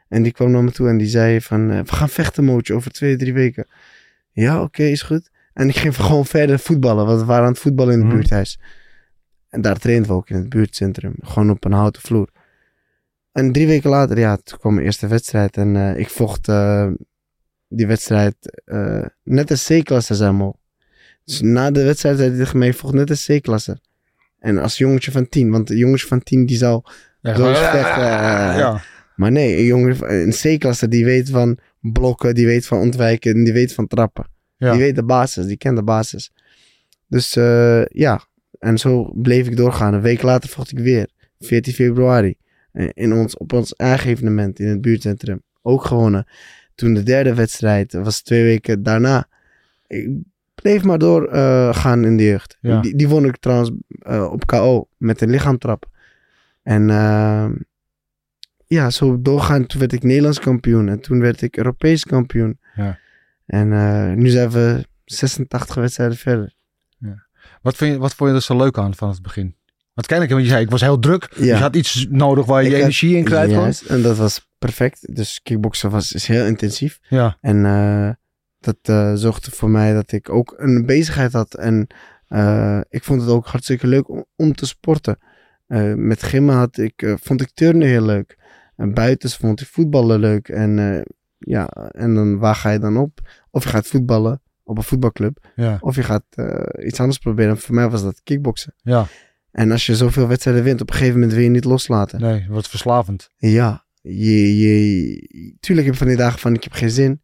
[0.08, 1.70] En die kwam naar me toe en die zei van...
[1.70, 3.66] eh, we gaan vechten, Mootje, over twee, drie weken.
[4.32, 5.30] Ja, oké, is goed.
[5.52, 7.06] En ik ging gewoon verder voetballen.
[7.06, 8.16] Want we waren aan het voetballen in het Mhm.
[8.16, 8.58] buurthuis.
[9.48, 11.14] En daar trainden we ook in het buurtcentrum.
[11.20, 12.28] Gewoon op een houten vloer.
[13.36, 15.56] En drie weken later, ja, toen kwam mijn eerste wedstrijd.
[15.56, 16.90] En eh, ik vocht eh,
[17.68, 20.54] die wedstrijd eh, net als C-klasse, Mo.
[21.24, 23.80] Dus na de wedstrijd zei hij tegen mij, ik vocht net als C-klasse.
[24.38, 26.82] En als jongetje van tien, want een jongetje van tien die zou
[27.20, 27.58] Ja, Doos
[28.58, 28.82] ja,
[29.16, 33.44] maar nee, een jongen, een C-klasse die weet van blokken, die weet van ontwijken, en
[33.44, 34.26] die weet van trappen.
[34.56, 34.70] Ja.
[34.70, 36.32] Die weet de basis, die kent de basis.
[37.06, 37.32] Dus
[37.88, 38.26] ja,
[38.58, 39.94] en zo bleef ik doorgaan.
[39.94, 42.36] Een week later vocht ik weer, 14 februari,
[42.94, 45.42] in ons, op ons eigen evenement in het buurtcentrum.
[45.62, 46.26] Ook gewonnen.
[46.74, 49.28] Toen de derde wedstrijd, was twee weken daarna.
[49.86, 50.08] Ik
[50.54, 52.58] bleef maar door eh, gaan in de jeugd.
[52.60, 52.80] Ja.
[52.80, 55.86] Die, die won ik trouwens eh, op KO met een lichaamtrap.
[56.62, 57.48] En eh,
[58.66, 59.66] ja, zo doorgaan.
[59.66, 60.88] Toen werd ik Nederlands kampioen.
[60.88, 62.58] En toen werd ik Europees kampioen.
[62.74, 62.98] Ja.
[63.46, 66.54] En eh, nu zijn we 86 wedstrijden verder.
[67.62, 69.56] Wat, vind je, wat vond je er zo leuk aan van het begin?
[69.96, 71.28] Want kennelijk, want je zei, ik was heel druk.
[71.36, 71.44] Ja.
[71.44, 73.96] Je had iets nodig waar je Ik je had- energie in kwijt kon.
[73.96, 75.14] En dat was perfect.
[75.16, 76.98] Dus kickboksen was, is heel intensief.
[77.08, 78.10] Ja, En eh,
[78.60, 81.54] dat eh, zorgde voor mij dat ik ook een bezigheid had.
[81.54, 81.86] En
[82.28, 85.18] eh, ik vond het ook hartstikke leuk om, om te sporten.
[85.94, 88.38] Met gymmen had ik, vond ik turnen heel leuk.
[88.76, 90.48] En buiten vond ik voetballen leuk.
[90.48, 91.04] En
[91.38, 93.20] ja, en dan waar ga je dan op?
[93.50, 95.38] Of je gaat voetballen op een voetbalclub.
[95.56, 96.24] ja, Of je gaat
[96.84, 97.50] iets anders proberen.
[97.50, 98.74] En voor mij was dat kickboksen.
[98.82, 99.06] ja.
[99.56, 102.20] En als je zoveel wedstrijden wint, op een gegeven moment wil je niet loslaten.
[102.20, 103.30] Nee, het wordt verslavend.
[103.36, 107.22] Ja, je, je, tuurlijk heb je van die dagen van ik heb geen zin.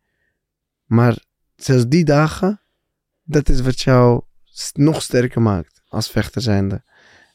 [0.85, 1.25] Maar
[1.57, 2.61] zelfs die dagen,
[3.23, 4.23] dat is wat jou
[4.73, 6.83] nog sterker maakt als vechter zijnde.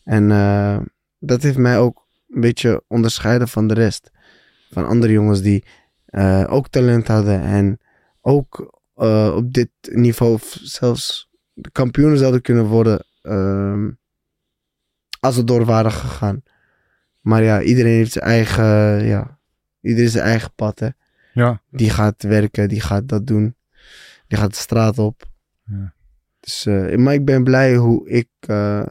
[0.04, 0.80] En eh,
[1.20, 4.12] dat heeft mij ook een beetje onderscheiden van de rest.
[4.72, 5.64] Van andere jongens die
[6.06, 7.80] eh, ook talent hadden en
[8.22, 13.90] ook eh, op dit niveau zelfs de kampioenen zouden kunnen worden ehm,
[15.20, 16.44] als we door waren gegaan.
[17.22, 19.40] Maar ja, iedereen heeft zijn eigen, ja,
[19.82, 20.90] iedereen zijn eigen pad, hè.
[21.34, 21.62] Ja.
[21.70, 23.56] Die gaat werken, die gaat dat doen.
[24.28, 25.26] Die gaat de straat op.
[25.64, 25.94] Ja.
[26.40, 28.86] Dus, eh, maar ik ben blij hoe ik, eh,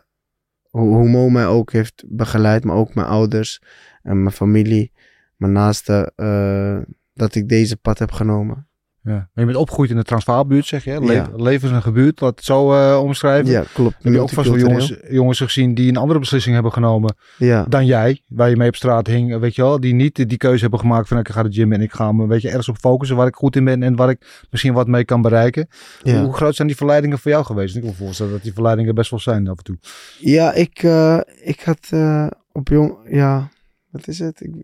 [0.71, 3.63] hoe, hoe Mo mij ook heeft begeleid, maar ook mijn ouders
[4.03, 4.93] en mijn familie,
[5.37, 6.79] mijn naasten, eh,
[7.15, 8.69] dat ik deze pad heb genomen.
[9.07, 9.13] Ja.
[9.13, 11.01] Maar je bent opgegroeid in de Transvaalbuurt, zeg je.
[11.05, 11.31] Le Ja.
[11.37, 13.51] Leven is een gebuurt, laat het zo eh, omschrijven.
[13.51, 13.97] Ja, klopt.
[14.03, 17.65] Heb je ook vast wel jongens, jongens gezien die een andere beslissing hebben genomen Ja,
[17.69, 20.61] dan jij, waar je mee op straat hing, weet je wel, die niet die keuze
[20.61, 22.79] hebben gemaakt van ik ga de gym en ik ga me weet je, ergens op
[22.79, 25.69] focussen waar ik goed in ben en waar ik misschien wat mee kan bereiken.
[26.03, 26.23] ja.
[26.23, 27.77] Hoe groot zijn die verleidingen voor jou geweest?
[27.77, 29.79] Ik me voorstellen dat die verleidingen best wel zijn af en toe.
[30.19, 32.97] Ja, ik, eh, ik had eh, op jong...
[33.09, 33.49] Ja,
[33.91, 34.41] wat is het?
[34.41, 34.55] Ik,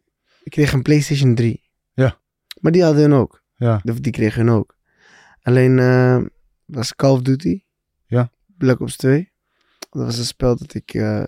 [0.42, 1.60] ik kreeg een PlayStation 3.
[1.92, 2.16] Ja.
[2.60, 3.41] Maar die hadden hun ook.
[3.62, 3.80] Ja.
[3.84, 4.76] Die, kregen hun ook.
[5.42, 6.20] Alleen eh,
[6.64, 7.62] was Call of Duty.
[8.06, 8.30] Ja.
[8.58, 9.30] Black Ops 2.
[9.90, 11.22] Dat was een spel dat ik eh,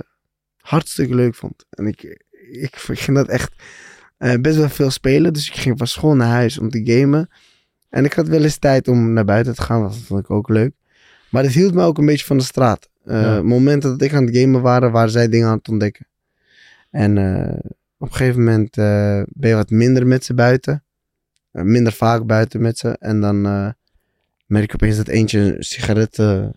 [0.57, 1.67] hartstikke leuk vond.
[1.71, 3.53] En ik, ik, ik ging dat echt
[4.17, 5.33] eh, best wel veel spelen.
[5.33, 7.29] Dus ik ging van school naar huis om te gamen.
[7.89, 9.83] En ik had wel eens tijd om naar buiten te gaan.
[9.83, 10.75] Dat vond ik ook leuk.
[11.31, 12.89] Maar het hield me ook een beetje van de straat.
[13.05, 13.43] Ja.
[13.43, 16.07] Momenten dat ik aan het gamen waren, waren zij dingen aan het ontdekken.
[16.91, 17.19] En
[17.99, 18.75] op een gegeven moment
[19.29, 20.84] ben je wat minder met ze buiten.
[21.55, 22.97] Eh, minder vaak buiten met ze.
[22.99, 23.71] En dan eh,
[24.47, 26.49] merk je opeens dat eentje een sigaret eh,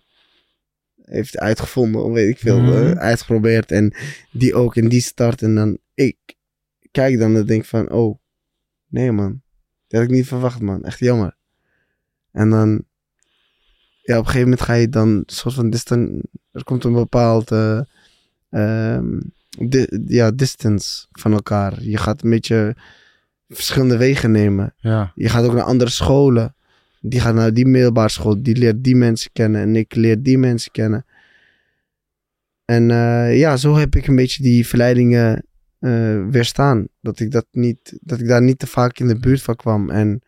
[1.02, 2.04] heeft uitgevonden.
[2.04, 2.60] Of weet ik veel.
[2.62, 2.98] Mhm.
[2.98, 3.72] uitgeprobeerd.
[3.72, 3.94] En
[4.32, 4.76] die ook.
[4.76, 5.42] En die start.
[5.42, 6.18] En dan ik
[6.92, 7.92] kijk dan en denk van...
[7.92, 8.18] Oh,
[8.88, 9.42] nee man.
[9.88, 10.84] Dat had ik niet verwacht man.
[10.84, 11.38] Echt jammer.
[12.32, 12.86] En dan...
[14.02, 15.08] Ja, op een gegeven moment ga je dan...
[15.08, 17.52] een soort van distan Er komt een bepaald...
[17.52, 17.82] eh,
[18.50, 19.20] ehm,
[19.60, 21.84] di- ja, distance van elkaar.
[21.84, 22.76] Je gaat een beetje
[23.50, 24.74] verschillende wegen nemen.
[24.78, 25.12] Ja.
[25.16, 26.56] Je gaat ook naar andere scholen.
[27.02, 28.44] Die gaat naar die middelbare school.
[28.44, 29.62] Die leert die mensen kennen.
[29.62, 31.06] En ik leer die mensen kennen.
[32.66, 35.46] En eh, ja, zo heb ik een beetje die verleidingen
[35.80, 36.88] eh, weerstaan.
[37.02, 39.90] Dat ik, dat, niet, dat ik daar niet te vaak in de buurt van kwam.
[39.90, 40.22] En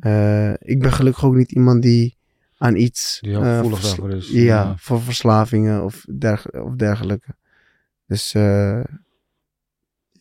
[0.00, 2.16] eh, ik ben gelukkig ook niet iemand die
[2.58, 3.18] aan iets...
[3.20, 3.76] Die heel
[4.08, 4.30] is.
[4.30, 7.36] Ja, voor verslavingen of, derg of dergelijke.
[8.06, 8.34] Dus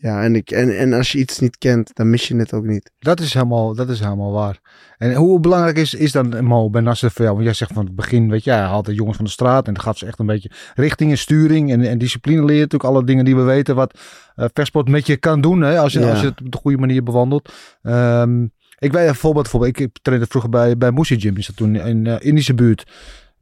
[0.03, 2.65] ja, en, ik, en, en als je iets niet kent, dan mis je het ook
[2.65, 2.91] niet.
[2.99, 4.59] Dat is helemaal, dat is helemaal waar.
[4.97, 7.33] En hoe belangrijk is, is dan Mo bij Nasser voor jou?
[7.33, 9.67] Want jij zegt van het begin, weet je, hij had de jongens van de straat
[9.67, 12.61] en dan gaf ze echt een beetje richting en sturing en, en discipline leren.
[12.61, 13.99] Natuurlijk alle dingen die we weten wat
[14.35, 16.09] eh versport met je kan doen, hè, als, je, Ja.
[16.09, 17.53] als je het op de goede manier bewandelt.
[17.81, 18.43] Ehm,
[18.79, 21.75] ik weet een voorbeeld, bijvoorbeeld, ik trainde vroeger bij, bij Moesie Gym, is dat toen
[21.75, 22.83] in uh, Indische buurt.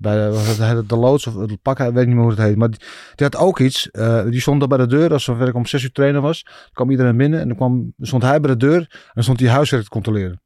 [0.02, 2.56] Bij de, het, loods of het pak, ik weet niet meer hoe het heet.
[2.56, 2.80] Maar die,
[3.16, 3.92] die had ook iets.
[3.92, 5.12] eh, die stond daar bij de deur.
[5.12, 7.40] Als ik om zes uur trainen was, kwam iedereen binnen.
[7.40, 9.10] En dan kwam, stond hij bij de deur.
[9.14, 10.42] En stond hij huiswerk te controleren.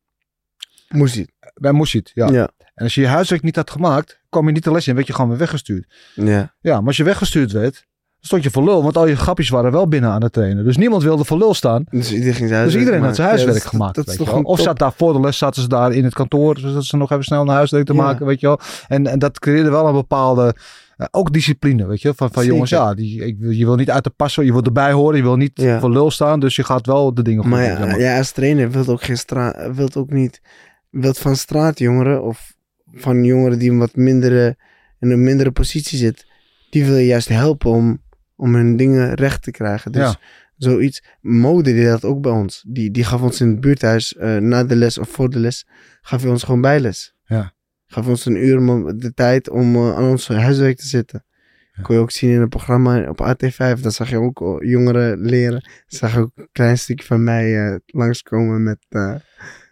[0.90, 2.28] Moest je Bij Moesit, ja.
[2.28, 2.50] Ja.
[2.74, 4.96] En als je je huiswerk niet had gemaakt, kwam je niet de les in.
[4.96, 5.94] werd je gewoon weer weggestuurd.
[6.16, 6.56] ja.
[6.60, 7.86] Ja, maar als je weggestuurd werd,
[8.26, 8.84] stond je voor lul.
[8.84, 10.64] Want al je grapjes waren wel binnen aan het trainen.
[10.64, 11.84] Dus niemand wilde voor lul staan.
[11.90, 13.96] Dus iedereen Dus iedereen had zijn huiswerk Ja, dat- gemaakt.
[13.96, 14.42] Dat, weet je wel.
[14.42, 16.58] Of zat daar voor de les, zaten ze daar in het kantoor.
[16.60, 18.02] Zodat ze nog even snel naar huiswerk te Ja.
[18.02, 18.60] maken, weet je wel.
[18.88, 20.56] En, en dat creëerde wel een bepaalde,
[20.98, 22.08] eh, ook discipline, weet je.
[22.08, 22.50] Van, van Zeker.
[22.52, 25.18] jongens, ja, die, ik, je wil niet uit de passen, je wil erbij horen.
[25.18, 25.80] Je wil niet Ja.
[25.80, 26.40] voor lul staan.
[26.40, 28.18] Dus je gaat wel de dingen goed Maar doen, ja, maar.
[28.18, 30.42] als trainer wilt ook geen straat, wilt ook niet,
[30.90, 32.54] wilt van straatjongeren of
[32.94, 34.58] van jongeren die een wat mindere,
[35.00, 36.26] in een mindere positie zit,
[36.70, 38.02] die wil je juist helpen om,
[38.36, 39.92] om hun dingen recht te krijgen.
[39.92, 40.20] Dus Ja.
[40.58, 42.64] zoiets, mode die dat ook bij ons.
[42.68, 45.68] Die, die gaf ons in het buurthuis, eh, na de les of voor de les,
[46.02, 47.16] gaf hij ons gewoon bijles.
[47.26, 47.54] Ja.
[47.88, 48.60] Gaf ons een uur
[48.98, 51.26] de tijd om eh, aan ons huiswerk te zitten.
[51.72, 51.82] Ja.
[51.82, 53.82] Kon je ook zien in een programma op AT5.
[53.82, 55.70] Dan zag je ook eh, jongeren leren.
[55.88, 58.86] Zag je ook een klein stukje van mij eh, langskomen met...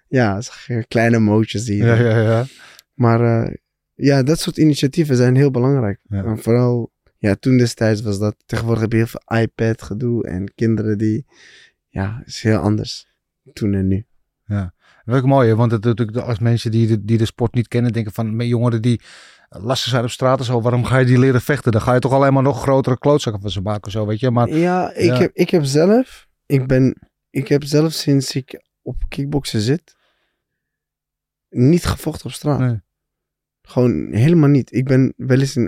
[0.07, 1.83] ja, zag je kleine mootjes die...
[1.83, 2.45] Ja, ja, ja.
[2.93, 3.51] Maar
[3.93, 5.99] ja, dat soort initiatieven zijn heel belangrijk.
[6.03, 6.23] Ja.
[6.23, 6.91] En vooral,
[7.23, 8.35] ja, toen destijds was dat.
[8.45, 11.25] Tegenwoordig heb je heel veel iPad gedoe en kinderen die,
[11.89, 13.07] ja, is heel anders.
[13.53, 14.05] Toen en nu.
[14.45, 17.53] Dat is ook mooi, hè, want het, het, als mensen die de, die de sport
[17.53, 19.01] niet kennen, denken van jongeren die
[19.49, 21.71] lastig zijn op straat en zo, waarom ga je die leren vechten?
[21.71, 24.31] Dan ga je toch alleen maar nog grotere klootzakken van ze maken, zo, weet je.
[24.31, 25.17] Maar Ja, ik, Ja.
[25.17, 26.97] Heb, ik heb zelf, ik ben,
[27.29, 29.95] ik heb zelf sinds ik op kickboksen zit,
[31.49, 32.59] niet gevochten op straat.
[32.59, 32.81] Nee.
[33.67, 34.73] Gewoon helemaal niet.
[34.73, 35.67] Ik ben wel eens in,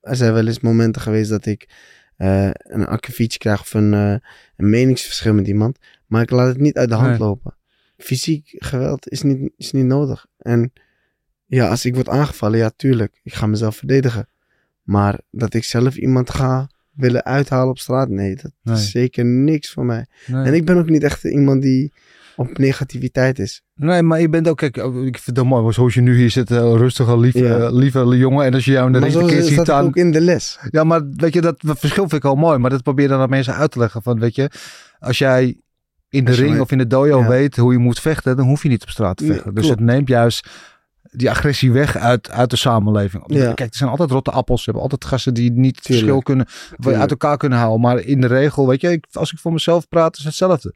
[0.00, 1.68] er zijn wel eens momenten geweest dat ik
[2.16, 4.10] eh, een akkefietje krijg of een, eh,
[4.56, 7.18] een meningsverschil met iemand, maar ik laat het niet uit de hand Nee.
[7.18, 7.56] lopen.
[7.96, 10.26] Fysiek geweld is niet, is niet nodig.
[10.38, 10.72] En
[11.46, 14.28] ja, als ik word aangevallen, ja, tuurlijk, ik ga mezelf verdedigen.
[14.82, 18.74] Maar dat ik zelf iemand ga willen uithalen op straat, nee, dat Nee.
[18.74, 20.06] is zeker niks voor mij.
[20.26, 20.44] nee.
[20.44, 21.92] En ik ben ook niet echt iemand die
[22.36, 23.62] op negativiteit is.
[23.74, 26.30] Nee, maar je bent ook, kijk, oh, ik vind het mooi, zoals je nu hier
[26.30, 27.58] zit, eh, rustige, lieve, Ja.
[27.58, 28.44] eh, lieve jongen.
[28.46, 29.84] En als je jou in de dat ziet aan...
[29.84, 30.58] ook in de les.
[30.70, 32.58] Ja, maar weet je, dat verschil vind ik al mooi.
[32.58, 34.02] Maar dat probeer dan aan mensen uit te leggen.
[34.02, 34.50] Van, weet je,
[34.98, 35.60] als jij
[36.08, 37.28] in de ring of in de dojo Ja.
[37.28, 39.54] weet hoe je moet vechten, dan hoef je niet op straat te Nee, vechten.
[39.54, 40.48] dus het neemt juist
[41.16, 43.24] die agressie weg uit, uit de samenleving.
[43.26, 43.52] Ja.
[43.52, 44.64] Kijk, er zijn altijd rotte appels.
[44.64, 46.06] Je hebt altijd gasten die niet het Tuurlijk.
[46.06, 46.46] verschil kunnen,
[46.76, 47.00] Tuurlijk.
[47.00, 47.80] uit elkaar kunnen houden.
[47.80, 50.74] Maar in de regel, weet je, ik, als ik voor mezelf praat, is hetzelfde.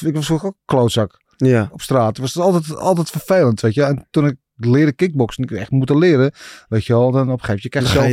[0.00, 2.16] Ik, was vroeger ook klootzak Ja, op straat.
[2.16, 3.82] Het was altijd, altijd vervelend, weet je.
[3.82, 6.32] En toen ik leerde kickboksen, ik echt moeten leren,
[6.68, 7.10] weet je wel.
[7.10, 8.04] Dan op een gegeven moment, je krijgt ga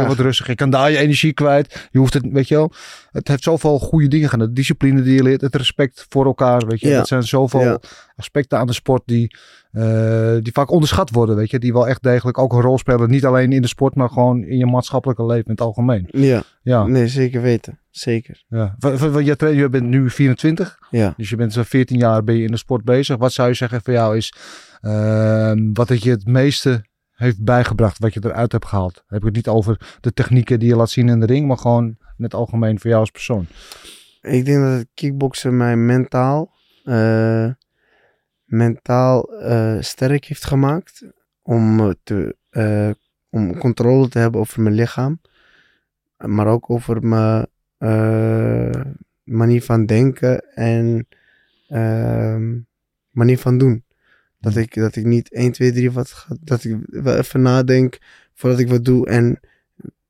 [0.00, 0.46] je wordt rustig.
[0.46, 1.88] Je kan daar je energie kwijt.
[1.90, 2.72] Je hoeft het, weet je wel.
[3.10, 4.46] Het heeft zoveel goede dingen gedaan.
[4.48, 6.88] De discipline die je leert, het respect voor elkaar, weet je.
[6.88, 6.96] Ja.
[6.96, 7.78] Dat zijn zoveel Ja.
[8.16, 9.36] aspecten aan de sport die,
[9.72, 11.58] eh, die vaak onderschat worden, weet je.
[11.58, 13.10] Die wel echt degelijk ook een rol spelen.
[13.10, 16.08] Niet alleen in de sport, maar gewoon in je maatschappelijke leven in het algemeen.
[16.10, 16.42] ja.
[16.62, 17.78] Ja, Nee, zeker weten.
[17.90, 18.44] Zeker.
[18.48, 18.76] ja.
[19.20, 20.78] Jij traint, bent nu 24.
[20.90, 21.14] Ja.
[21.16, 23.16] Dus je bent zo'n 14 jaar ben je in de sport bezig.
[23.16, 24.34] Wat zou je zeggen voor jou is
[24.80, 28.94] ehm, wat het je het meeste heeft bijgebracht, wat je eruit hebt gehaald?
[28.94, 31.46] Dan heb ik het niet over de technieken die je laat zien in de ring,
[31.46, 31.84] maar gewoon
[32.16, 33.46] in het algemeen voor jou als persoon.
[34.20, 36.52] Ik denk dat het kickboksen mij mentaal,
[36.84, 37.50] eh,
[38.44, 41.04] mentaal eh, sterk heeft gemaakt.
[41.42, 42.90] Om, te, eh,
[43.30, 45.20] om controle te hebben over mijn lichaam.
[46.16, 47.46] Maar ook over mijn
[47.80, 48.82] eh,
[49.22, 51.06] manier van denken en
[51.68, 52.58] ehm,
[53.10, 53.84] manier van doen.
[54.38, 57.98] Dat ik, dat ik niet 1, 2, 3 wat ga, dat ik wel even nadenk
[58.34, 59.06] voordat ik wat doe.
[59.06, 59.40] En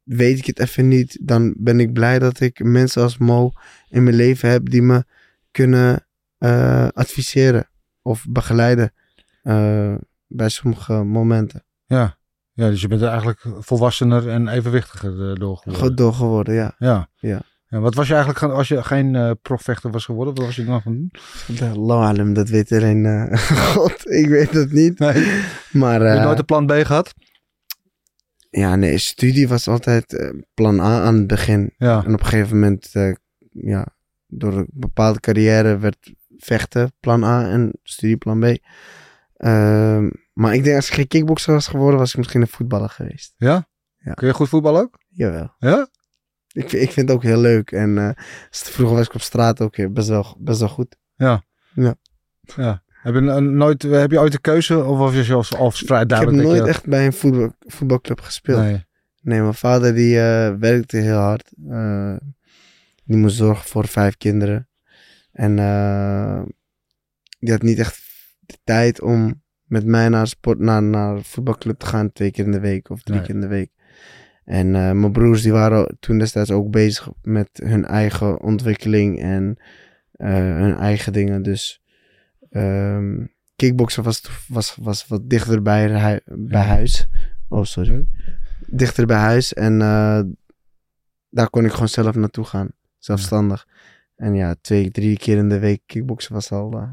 [0.02, 3.52] weet ik het even niet, dan ben ik blij dat ik mensen als Mo
[3.88, 5.04] in mijn leven heb die me
[5.50, 6.06] kunnen
[6.38, 7.68] eh, adviseren
[8.02, 8.92] of begeleiden
[9.42, 9.94] eh,
[10.26, 11.64] bij sommige momenten.
[11.86, 12.18] Ja.
[12.52, 15.82] ja, dus je bent er eigenlijk volwassener en evenwichtiger door geworden.
[15.82, 16.74] Goed door geworden, ja.
[16.78, 17.08] Ja.
[17.16, 17.42] Ja.
[17.78, 20.34] Wat was je eigenlijk gaan- als je geen eh profvechter was geworden?
[20.34, 21.10] Wat was je dan gaan doen?
[21.90, 23.38] Alam, dat weet alleen eh,
[23.74, 24.10] God.
[24.10, 24.98] Ik weet het niet.
[24.98, 25.42] Nee.
[25.72, 27.14] Maar Heb je eh, nooit een plan B gehad?
[28.50, 31.74] ja, nee, studie was altijd plan A aan het begin.
[31.76, 32.04] Ja.
[32.04, 32.90] En op een gegeven moment,
[33.50, 33.86] ja,
[34.26, 38.44] door een bepaalde carrière werd vechten plan A en studie plan B.
[39.36, 42.88] Ehm, maar ik denk als ik geen kickboxer was geworden, was ik misschien een voetballer
[42.88, 43.34] geweest.
[43.36, 43.68] Ja?
[43.98, 44.12] Ja.
[44.12, 44.98] Kun je goed voetballen ook?
[45.08, 45.54] Jawel.
[45.58, 45.88] Ja?
[46.52, 47.72] Ik, vind- ik vind het ook heel leuk.
[47.72, 48.10] En eh,
[48.50, 50.96] vroeger was ik op straat ook eh, best wel, best wel goed.
[51.16, 51.42] Ja.
[51.74, 51.94] Ja.
[52.56, 52.82] ja.
[52.88, 56.08] Heb, je, nooit, heb je ooit de keuze of was je als, als vrij Ik
[56.10, 56.48] heb duidelijk?
[56.48, 58.60] nooit je- echt bij een voetbal, voetbalclub gespeeld.
[58.60, 58.84] Nee.
[59.22, 59.40] Nee.
[59.40, 61.52] mijn vader die eh, werkte heel hard.
[61.68, 62.16] Eh,
[63.04, 64.68] die moest zorgen voor vijf kinderen.
[65.32, 66.42] En eh,
[67.38, 68.00] die had niet echt
[68.40, 72.12] de tijd om met mij naar, sport, naar, naar een voetbalclub te gaan.
[72.12, 73.26] Twee keer in de week of drie Nee.
[73.26, 73.70] keer in de week.
[74.44, 79.56] En eh, mijn broers die waren toen destijds ook bezig met hun eigen ontwikkeling en
[80.12, 81.42] eh, hun eigen dingen.
[81.42, 81.82] Dus
[82.50, 83.24] ehm
[83.56, 87.08] kickboksen was, was, was wat dichter bij, hui- bij huis.
[87.48, 88.06] Oh, sorry.
[88.66, 89.54] Dichter bij huis.
[89.54, 90.20] En eh,
[91.30, 92.68] daar kon ik gewoon zelf naartoe gaan.
[92.98, 93.66] Zelfstandig.
[94.16, 96.88] En ja, twee, drie keer in de week kickboksen was al, was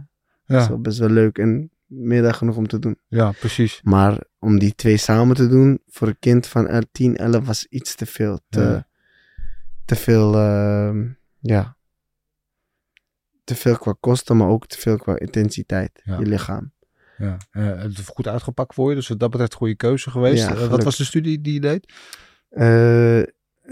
[0.45, 2.97] Ja, al best wel leuk en meer dan genoeg om te doen.
[3.07, 3.79] ja, precies.
[3.83, 7.65] Maar om die twee samen te doen voor een kind van el- 10, 11 was
[7.65, 8.39] iets te veel.
[8.49, 8.87] Te, Ja.
[9.85, 11.07] te veel, ehm,
[11.39, 11.75] ja.
[13.43, 16.01] Te veel qua kosten, maar ook te veel qua intensiteit.
[16.03, 16.19] Ja.
[16.19, 16.71] Je lichaam.
[17.17, 17.37] Ja.
[17.51, 20.47] Eh, het heeft goed uitgepakt voor je, dus wat dat betreft goede keuze geweest.
[20.47, 21.93] Ja, Eh, wat was de studie die je deed?
[22.49, 23.21] Eh,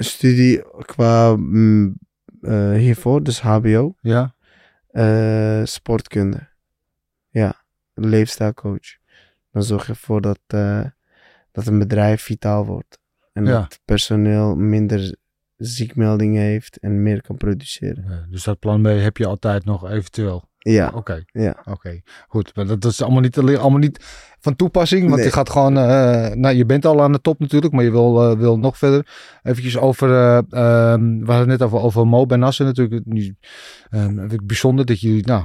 [0.03, 1.97] studie qua mm,
[2.75, 3.95] hiervoor, dus HBO.
[4.01, 4.35] Ja,
[5.65, 6.47] sportkunde.
[7.29, 7.64] Ja,
[7.95, 8.97] leefstijlcoach.
[9.51, 10.81] Dan zorg je ervoor dat, eh,
[11.51, 12.99] dat een bedrijf vitaal wordt.
[13.33, 13.51] En Ja.
[13.51, 15.15] dat personeel minder
[15.57, 18.27] ziekmeldingen heeft en meer kan produceren.
[18.29, 20.49] Dus dat plan B heb je altijd nog eventueel.
[20.57, 21.61] Ja, Oké, ja.
[21.65, 22.01] oké.
[22.27, 24.05] Goed, maar dat, is allemaal niet, allemaal niet
[24.39, 25.03] van toepassing.
[25.03, 25.23] Want Nee.
[25.25, 28.31] je gaat gewoon, eh, nou je bent al aan de top natuurlijk, maar je wil,
[28.31, 29.07] eh, wil nog verder.
[29.43, 30.09] Eventjes over,
[30.49, 33.05] ehm, we hadden het net over, over Mo Benassen natuurlijk.
[33.05, 33.35] Nu,
[33.89, 35.43] ehm, bijzonder dat jullie, nou,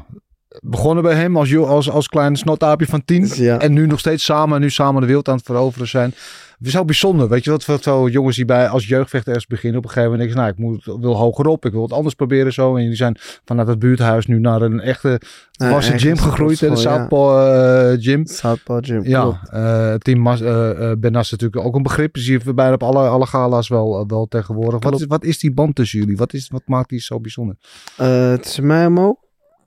[0.63, 3.21] begonnen bij hem als, als, als klein snotaapje van tien.
[3.21, 3.59] Dus ja.
[3.59, 6.15] En nu nog steeds samen, en nu samen de wereld aan het veroveren zijn.
[6.59, 9.47] Het is heel bijzonder, weet je wat, wat zo jongens die bij als jeugdvechter ergens
[9.47, 11.93] beginnen op een gegeven moment denken, nou, ik moet, wil hoger op, ik wil het
[11.93, 12.77] anders proberen zo.
[12.77, 15.21] En jullie zijn vanuit het buurthuis nu naar een echte
[15.57, 16.81] wassen eigen gym gegroeid, hè, de ja.
[16.81, 18.27] Southpaw eh, Gym.
[18.27, 22.15] Southpaw Gym, Ja, eh team Mas, eh, eh, Benas is natuurlijk ook een begrip.
[22.15, 24.83] Die zie je bijna op alle, alle gala's wel, wel tegenwoordig.
[24.83, 26.17] Wat is, wat is die band tussen jullie?
[26.17, 27.57] Wat, is, wat maakt die zo bijzonder?
[27.97, 29.19] Eh, tussen mij en Mo?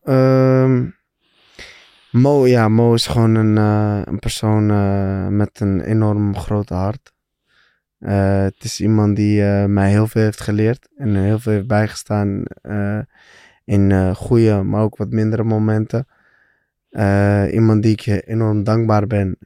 [0.04, 0.90] Ehm,
[2.12, 7.14] Mo, ja, Mo is gewoon een, eh, een persoon eh, met een enorm groot hart.
[8.00, 12.44] Eh, het is iemand die mij heel veel heeft geleerd en heel veel heeft bijgestaan
[13.66, 16.08] in goede, maar ook wat mindere momenten.
[17.52, 19.38] Iemand die ik enorm dankbaar ben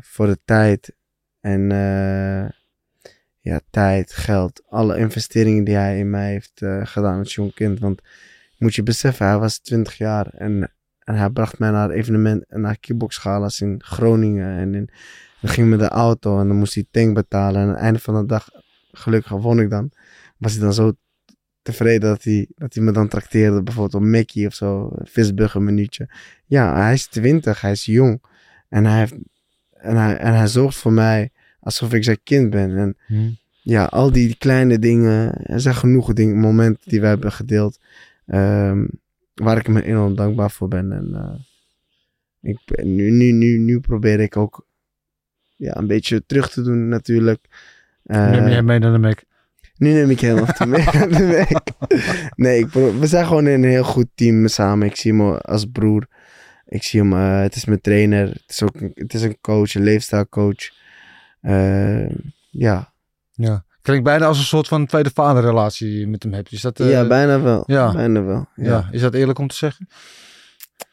[0.00, 0.94] voor de tijd
[1.40, 1.68] en
[3.40, 7.78] ja, tijd, geld, alle investeringen die hij in mij heeft gedaan als jong kind.
[7.78, 8.00] Want
[8.60, 12.78] moet je beseffen, hij was 20 jaar en, en hij bracht mij naar evenementen, naar
[12.78, 14.90] kickboxgalas in Groningen en in,
[15.40, 17.98] dan ging met de auto en dan moest hij tank betalen en aan het einde
[17.98, 18.48] van de dag,
[18.92, 19.90] gelukkig won ik dan,
[20.36, 20.92] was hij dan zo
[21.62, 26.08] tevreden dat hij, dat hij me dan trakteerde, bijvoorbeeld op Mackie of zo, visburger minuutje.
[26.46, 28.22] Ja, hij is 20, hij is jong.
[28.68, 29.14] En hij, heeft,
[29.70, 32.76] en, hij, en hij zorgt voor mij alsof ik zijn kind ben.
[32.76, 33.30] En Hm.
[33.62, 37.78] ja, al die kleine dingen, er zijn genoeg dingen, momenten die we hebben gedeeld,
[38.30, 38.86] ehm,
[39.34, 40.92] waar ik me enorm dankbaar voor ben.
[40.92, 41.40] En eh,
[42.50, 44.66] ik ben, nu, nu, nu, nu probeer ik ook
[45.56, 47.44] ja, een beetje terug te doen natuurlijk.
[48.02, 49.20] Eh, Neem je mee naar de Mac.
[49.76, 51.60] nu neem ik helemaal te mee naar de week.
[52.36, 54.86] Nee, ik, we zijn gewoon een heel goed team samen.
[54.86, 56.06] Ik zie hem als broer.
[56.66, 58.28] Ik zie hem, eh, het is mijn trainer.
[58.28, 60.70] Het is ook een, het is een coach, een leefstijlcoach.
[61.40, 62.10] Eh,
[62.50, 62.92] ja.
[63.32, 63.64] Ja.
[63.82, 66.52] Klinkt bijna als een soort van tweede vaderrelatie die je met hem hebt.
[66.52, 67.62] Is dat, eh, ja, bijna wel.
[67.66, 67.92] ja.
[67.92, 68.46] Bijna wel.
[68.54, 68.64] ja.
[68.64, 69.88] Ja, Is dat eerlijk om te zeggen?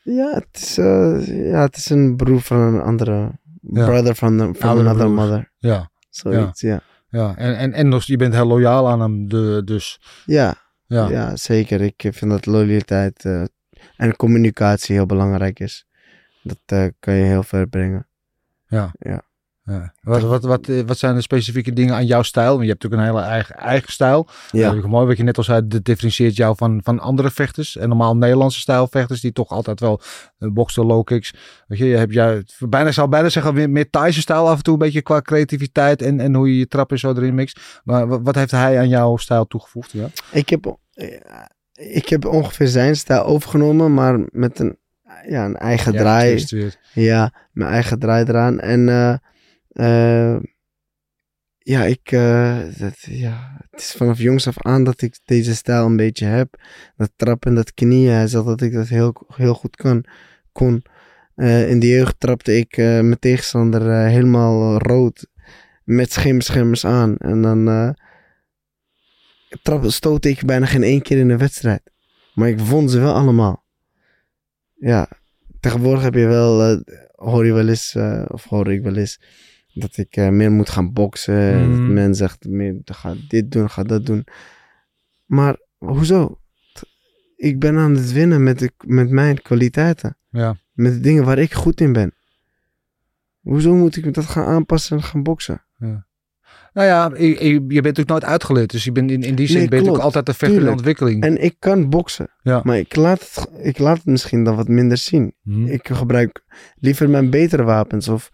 [0.03, 3.39] ja, het, is, eh, ja het is een broer van een andere.
[3.61, 3.85] Ja.
[3.85, 5.09] Brother the, from Oudere another broer.
[5.09, 5.51] mother.
[5.57, 5.89] Ja.
[6.09, 6.81] Zoiets, ja.
[7.09, 7.35] ja.
[7.37, 9.29] En, en, en nog, je bent heel loyaal aan hem.
[9.29, 11.09] De, dus Ja, ja.
[11.09, 11.35] ja.
[11.35, 11.81] zeker.
[11.81, 13.43] Ik vind dat loyaliteit eh,
[13.97, 15.85] en communicatie heel belangrijk is.
[16.43, 18.07] Dat eh, kan je heel ver brengen.
[18.67, 18.91] Ja.
[18.99, 19.21] Ja.
[19.67, 19.93] Ja.
[20.01, 22.49] Wat, wat, wat, eh, wat zijn de specifieke dingen aan jouw stijl?
[22.49, 24.27] Want je hebt natuurlijk een hele eigen, eigen stijl.
[24.51, 24.73] Ja.
[24.73, 24.87] Ja.
[24.87, 27.77] mooi wat je net al zei, dat differentieert jou van, van andere vechters.
[27.77, 30.01] En normaal Nederlandse stijlvechters die toch altijd wel
[30.39, 31.33] uh, boksen, low kicks.
[31.67, 34.63] Weet je, je hebt jij, bijna, zou bijna zeggen, meer, meer Thaise stijl af en
[34.63, 34.73] toe.
[34.73, 37.81] Een beetje qua creativiteit en, en hoe je je trappen zo erin mixt.
[37.83, 39.91] Maar wat, wat heeft hij aan jouw stijl toegevoegd?
[39.91, 40.07] Ja?
[40.31, 41.07] Ik heb, eh,
[41.73, 44.77] ik heb ongeveer zijn stijl overgenomen, maar met een,
[45.29, 46.45] ja, een eigen Ja, draai.
[46.93, 48.59] Ja, mijn eigen draai eraan.
[48.59, 48.89] En
[49.77, 50.37] eh,
[51.57, 55.85] ja, ik, eh, dat, ja, het is vanaf jongs af aan dat ik deze stijl
[55.85, 56.61] een beetje heb.
[56.95, 60.05] Dat trappen en dat knieën, hij dat ik dat heel, heel goed kan,
[60.51, 60.83] kon.
[61.35, 65.27] Eh, in de jeugd trapte ik mijn tegenstander helemaal rood
[65.83, 67.17] met schimmers aan.
[67.17, 67.95] En dan
[69.63, 71.81] trap, stootte ik bijna geen één keer in een wedstrijd.
[72.33, 73.63] Maar ik won ze wel allemaal.
[74.73, 75.09] Ja,
[75.59, 77.95] tegenwoordig heb je wel, hoor je wel eens,
[78.27, 79.19] of hoor ik wel eens,
[79.79, 81.69] dat ik eh, meer moet gaan boksen.
[81.69, 81.71] Mhm.
[81.71, 84.27] Dat men zegt, meer, ga dit doen, ga dat doen.
[85.25, 86.39] Maar hoezo?
[87.35, 90.17] Ik ben aan het winnen met, de, met mijn kwaliteiten.
[90.29, 90.55] Ja.
[90.73, 92.13] Met de dingen waar ik goed in ben.
[93.39, 95.65] Hoezo moet ik dat gaan aanpassen en gaan boksen?
[96.73, 98.71] Nou ja, je, bent natuurlijk nooit uitgeleerd.
[98.71, 99.97] Dus je bent in, in die zin Nee, ben je klopt.
[99.99, 100.75] ook altijd een in Tuurlijk.
[100.75, 101.23] ontwikkeling.
[101.23, 102.29] En ik kan boksen.
[102.41, 102.61] Ja.
[102.63, 105.33] Maar ik laat, het, ik laat het misschien dan wat minder zien.
[105.43, 105.65] Hm.
[105.65, 106.43] Ik gebruik
[106.79, 108.29] liever mijn betere wapens of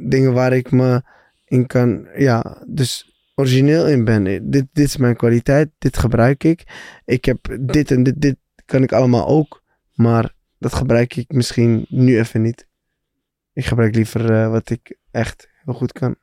[0.00, 1.02] dingen waar ik me
[1.44, 4.24] in kan, ja, dus origineel in ben.
[4.24, 6.62] Dit, dit is mijn kwaliteit, dit gebruik ik.
[7.04, 9.62] Ik heb dit en dit, dit kan ik allemaal ook,
[9.94, 12.66] maar dat gebruik ik misschien nu even niet.
[13.52, 16.16] Ik gebruik liever eh, wat ik echt heel goed kan.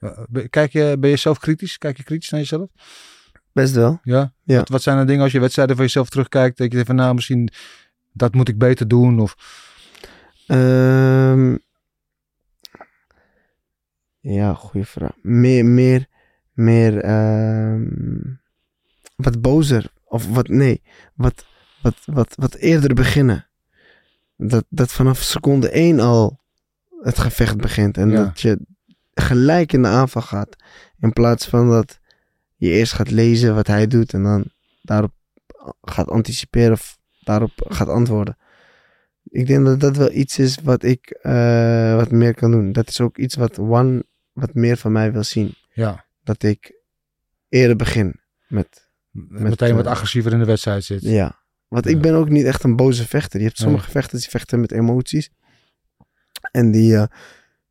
[0.00, 1.78] Eh, ben- Kijk je, ben je zelf kritisch?
[1.78, 2.70] Kijk je kritisch naar jezelf?
[3.52, 3.98] Best wel.
[4.02, 4.32] Ja?
[4.44, 4.58] Ja.
[4.58, 6.56] Wat, wat zijn de dingen als je wedstrijden van jezelf terugkijkt?
[6.56, 7.48] Dat je denkt van nou misschien
[8.12, 9.20] dat moet ik beter doen?
[9.20, 9.34] Of
[10.46, 11.56] Ehm,
[14.20, 15.12] ja, goede vraag.
[15.22, 16.06] Meer, meer,
[16.52, 18.20] meer, ehm,
[19.16, 19.92] wat bozer.
[20.04, 20.82] Of wat, nee,
[21.14, 21.46] wat,
[21.82, 23.46] wat, wat, wat eerder beginnen.
[24.36, 26.40] Dat, dat vanaf seconde één al
[27.02, 27.96] het gevecht begint.
[27.96, 28.24] En Ja.
[28.24, 28.58] dat je
[29.14, 30.56] gelijk in de aanval gaat.
[31.00, 31.98] In plaats van dat
[32.56, 34.44] je eerst gaat lezen wat hij doet en dan
[34.82, 35.12] daarop
[35.82, 38.36] gaat anticiperen of daarop gaat antwoorden.
[39.24, 42.72] Ik denk dat dat wel iets is wat ik eh, wat meer kan doen.
[42.72, 44.04] Dat is ook iets wat One
[44.40, 45.54] wat meer van mij wil zien.
[45.72, 46.72] ja, Dat ik
[47.48, 48.88] eerder begin met,
[49.28, 51.02] meteen wat eh, agressiever in de wedstrijd zit.
[51.02, 51.38] ja.
[51.68, 51.90] Want Ja.
[51.90, 53.40] ik ben ook niet echt een boze vechter.
[53.40, 55.30] Je hebt sommige vechters die vechten met emoties.
[56.50, 57.04] En die, eh,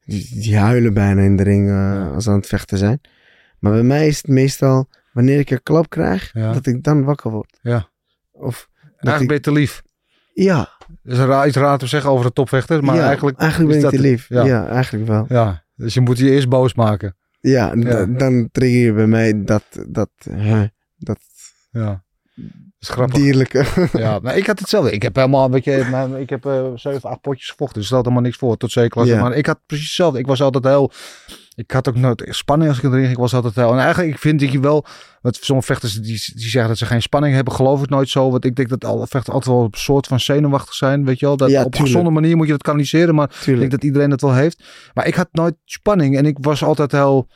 [0.06, 2.08] die, die huilen bijna in de ring eh, Ja.
[2.10, 3.02] als ze aan het vechten zijn.
[3.60, 7.32] Maar bij mij is het meestal, wanneer ik een klap krijg, dat ik dan wakker
[7.32, 7.60] word.
[7.62, 7.90] Ja.
[8.32, 9.82] Of, dat Eigenlijk ik, ben je te lief.
[10.34, 10.70] ja,
[11.04, 13.90] Dat is raar, iets raar te zeggen over de topvechter, maar eigenlijk, eigenlijk ben ik
[13.96, 14.30] te lief.
[14.30, 14.46] Ja.
[14.46, 14.68] Ja.
[14.68, 15.26] eigenlijk wel.
[15.30, 15.64] ja.
[15.80, 17.18] Dus je moet je eerst boos maken.
[17.40, 17.76] Ja,
[18.06, 20.66] dan trigger je bij mij dat, dat, hè,
[20.98, 21.20] dat,
[21.72, 22.04] Ja.
[22.80, 23.16] Is grappig.
[23.22, 23.66] dierlijke.
[23.94, 24.92] Ja, maar ik had hetzelfde.
[24.92, 27.78] Ik heb helemaal, weet je, mijn- ik heb eh, zeven, acht potjes gevochten.
[27.78, 29.06] Dus stelt helemaal niks voor tot zeker.
[29.06, 29.22] Ja.
[29.22, 30.20] Maar ik had precies hetzelfde.
[30.20, 30.92] Ik was altijd heel,
[31.56, 33.12] ik had ook nooit spanning als ik erin ging.
[33.12, 34.86] Ik was altijd heel, en eigenlijk ik vind ik je wel,
[35.22, 36.04] want sommige vechters die,
[36.36, 38.32] die zeggen dat ze geen spanning hebben, geloof ik nooit zo.
[38.32, 41.26] Want ik denk dat alle vechters altijd wel een soort van zenuwachtig zijn, weet je
[41.26, 41.38] wel.
[41.38, 44.10] Dat Ja, op een gezonde manier moet je dat kanaliseren, maar ik denk dat iedereen
[44.10, 44.64] dat wel heeft.
[44.94, 47.28] Maar ik had nooit spanning en ik was altijd heel...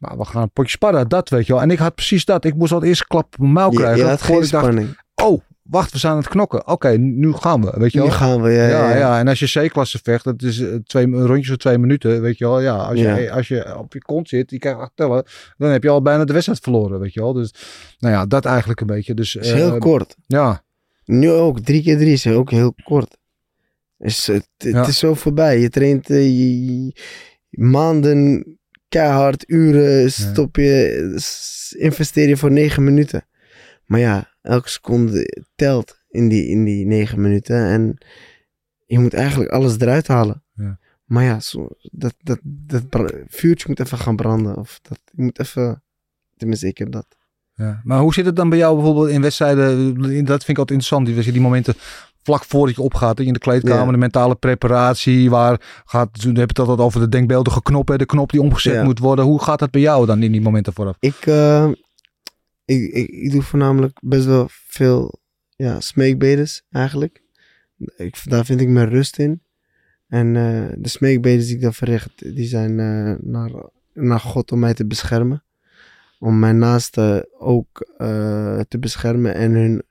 [0.00, 1.62] Nou, we gaan een potje sparren, dat weet je wel.
[1.62, 2.44] En ik had precies dat.
[2.44, 3.98] Ik moest al het eerste klap op mijn mouw krijgen.
[4.00, 4.98] voordat geen ik dacht, spanning.
[5.14, 6.66] oh, wacht, we zijn aan het knokken.
[6.66, 8.06] Oké, nu gaan we, weet je wel.
[8.06, 8.66] Nu gaan we, ja.
[8.68, 11.56] ja, ja, ja, en als je C-klasse vecht, dat is eh, twee een rondje van
[11.56, 12.60] twee minuten, weet je wel.
[12.60, 13.30] Ja, als je, Ja.
[13.34, 15.24] als je op je kont zit, die krijgt acht tellen,
[15.56, 17.32] dan heb je al bijna de wedstrijd verloren, weet je wel.
[17.32, 17.54] Dus,
[17.98, 19.14] nou ja, dat eigenlijk een beetje.
[19.14, 20.16] Dus, is heel eh, kort.
[20.26, 20.62] Ja,
[21.04, 23.16] Nu ook, drie keer drie is ook heel kort.
[23.98, 24.86] Is, het, het Ja.
[24.86, 25.60] is zo voorbij.
[25.60, 26.94] Je traint eh, je-
[27.50, 28.44] maanden,
[28.90, 33.24] keihard, uren, stop je, investeer je voor negen minuten.
[33.84, 37.66] Maar ja, elke seconde telt in die, in die negen minuten.
[37.66, 37.98] En
[38.86, 40.42] je moet eigenlijk alles eruit halen.
[40.54, 40.78] Ja.
[41.04, 44.56] Maar ja, zo, dat, dat, dat vuurtje moet even gaan branden.
[44.56, 45.82] Of dat, je moet even,
[46.36, 47.06] tenminste ik heb dat.
[47.54, 47.80] Ja.
[47.84, 49.94] Maar hoe zit het dan bij jou bijvoorbeeld in wedstrijden?
[50.24, 51.06] Dat vind ik altijd interessant.
[51.06, 51.74] Die, die momenten
[52.30, 53.20] vlak voordat je opgaat.
[53.20, 53.90] In de kleedkamer, Ja.
[53.90, 55.30] de mentale preparatie.
[55.30, 57.88] Waar gaat, toen heb je het altijd over de denkbeeldige knop.
[57.88, 58.82] Hè, de knop die omgezet Ja.
[58.84, 59.24] moet worden.
[59.24, 60.96] Hoe gaat dat bij jou dan in die momenten vooraf?
[61.00, 61.68] Ik, eh,
[62.64, 65.18] ik, ik, ik doe voornamelijk best wel veel
[65.56, 67.22] ja, smeekbedes eigenlijk.
[67.96, 69.42] Ik, daar vind ik mijn rust in.
[70.08, 73.50] En eh, de smeekbedes die ik dan verricht, die zijn eh, naar,
[73.94, 75.44] naar God om mij te beschermen.
[76.18, 77.88] Om mijn naasten ook
[78.68, 79.82] te beschermen en hun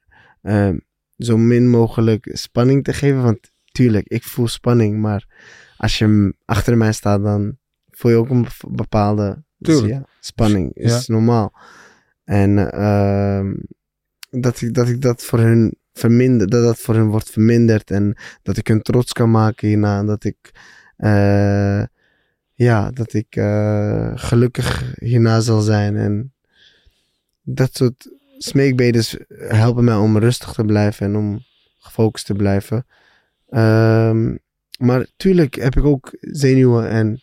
[1.19, 3.23] zo min mogelijk spanning te geven.
[3.23, 5.27] Want tuurlijk, ik voel spanning, maar
[5.77, 7.57] als je achter mij staat, dan
[7.89, 10.71] voel je ook een bepaalde dus ja, spanning.
[10.73, 10.97] Ja.
[10.97, 11.53] Is normaal.
[12.23, 13.55] En ehm,
[14.29, 18.17] dat, ik, dat ik dat voor hun verminder, dat dat voor hun wordt verminderd en
[18.43, 20.03] dat ik hun trots kan maken hierna.
[20.03, 20.51] Dat ik,
[20.97, 21.83] eh,
[22.53, 25.95] ja, dat ik eh, gelukkig hierna zal zijn.
[25.95, 26.33] En
[27.41, 28.09] dat soort
[28.43, 31.45] smeekbedes helpen mij om rustig te blijven en om
[31.77, 32.85] gefocust te blijven.
[33.49, 34.35] Ehm,
[34.79, 37.21] maar tuurlijk heb ik ook zenuwen en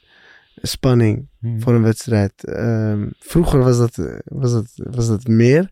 [0.54, 2.44] spanning voor een wedstrijd.
[2.44, 5.70] Ehm, vroeger was dat, was, dat, was dat meer,